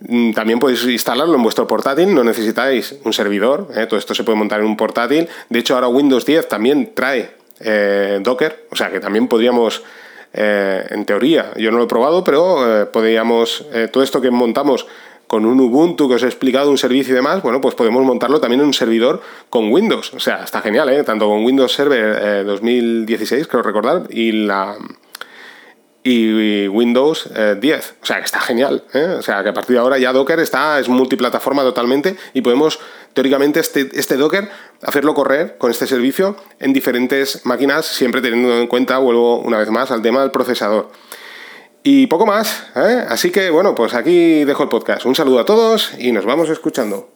Mm, 0.00 0.32
también 0.32 0.58
podéis 0.58 0.84
instalarlo 0.84 1.34
en 1.34 1.42
vuestro 1.42 1.66
portátil, 1.66 2.14
no 2.14 2.24
necesitáis 2.24 2.96
un 3.04 3.12
servidor, 3.12 3.68
¿eh? 3.74 3.86
todo 3.86 3.98
esto 3.98 4.14
se 4.14 4.24
puede 4.24 4.38
montar 4.38 4.60
en 4.60 4.66
un 4.66 4.76
portátil. 4.76 5.28
De 5.48 5.58
hecho, 5.58 5.74
ahora 5.74 5.88
Windows 5.88 6.24
10 6.24 6.48
también 6.48 6.92
trae 6.94 7.30
eh, 7.60 8.18
Docker, 8.22 8.66
o 8.70 8.76
sea 8.76 8.90
que 8.90 9.00
también 9.00 9.28
podríamos 9.28 9.82
eh, 10.34 10.84
en 10.90 11.04
teoría, 11.04 11.52
yo 11.56 11.70
no 11.70 11.78
lo 11.78 11.84
he 11.84 11.86
probado, 11.86 12.24
pero 12.24 12.82
eh, 12.82 12.86
podríamos, 12.86 13.64
eh, 13.72 13.88
todo 13.90 14.02
esto 14.02 14.20
que 14.20 14.30
montamos 14.30 14.86
con 15.28 15.46
un 15.46 15.60
Ubuntu 15.60 16.08
que 16.08 16.16
os 16.16 16.22
he 16.22 16.26
explicado, 16.26 16.70
un 16.70 16.76
servicio 16.76 17.12
y 17.12 17.14
demás, 17.14 17.40
bueno, 17.40 17.60
pues 17.60 17.74
podemos 17.74 18.04
montarlo 18.04 18.40
también 18.40 18.60
en 18.60 18.66
un 18.66 18.74
servidor 18.74 19.22
con 19.48 19.72
Windows. 19.72 20.12
O 20.12 20.20
sea, 20.20 20.42
está 20.42 20.60
genial, 20.60 20.88
¿eh? 20.90 21.04
Tanto 21.04 21.28
con 21.28 21.44
Windows 21.44 21.72
Server 21.72 22.44
2016, 22.44 23.46
creo 23.46 23.62
recordar, 23.62 24.02
y 24.10 24.32
la 24.32 24.76
y 26.04 26.68
Windows 26.68 27.30
10. 27.60 27.94
O 28.02 28.06
sea, 28.06 28.18
que 28.18 28.24
está 28.24 28.38
genial. 28.38 28.84
O 29.18 29.22
sea, 29.22 29.42
que 29.42 29.48
a 29.48 29.54
partir 29.54 29.74
de 29.74 29.80
ahora 29.80 29.98
ya 29.98 30.12
Docker 30.12 30.38
está, 30.38 30.78
es 30.78 30.88
multiplataforma 30.88 31.62
totalmente 31.62 32.16
y 32.34 32.42
podemos 32.42 32.78
teóricamente 33.14 33.60
este, 33.60 33.88
este 33.94 34.16
Docker, 34.16 34.48
hacerlo 34.82 35.14
correr 35.14 35.56
con 35.56 35.70
este 35.70 35.86
servicio 35.86 36.36
en 36.60 36.72
diferentes 36.72 37.46
máquinas, 37.46 37.86
siempre 37.86 38.20
teniendo 38.20 38.58
en 38.58 38.66
cuenta, 38.66 38.98
vuelvo 38.98 39.38
una 39.38 39.58
vez 39.58 39.70
más 39.70 39.90
al 39.90 40.02
tema 40.02 40.20
del 40.20 40.30
procesador. 40.30 40.90
Y 41.82 42.06
poco 42.06 42.26
más, 42.26 42.66
¿eh? 42.76 43.04
así 43.08 43.30
que 43.30 43.50
bueno, 43.50 43.74
pues 43.74 43.94
aquí 43.94 44.44
dejo 44.44 44.62
el 44.62 44.68
podcast. 44.68 45.06
Un 45.06 45.14
saludo 45.14 45.40
a 45.40 45.44
todos 45.44 45.92
y 45.98 46.12
nos 46.12 46.26
vamos 46.26 46.48
escuchando. 46.50 47.13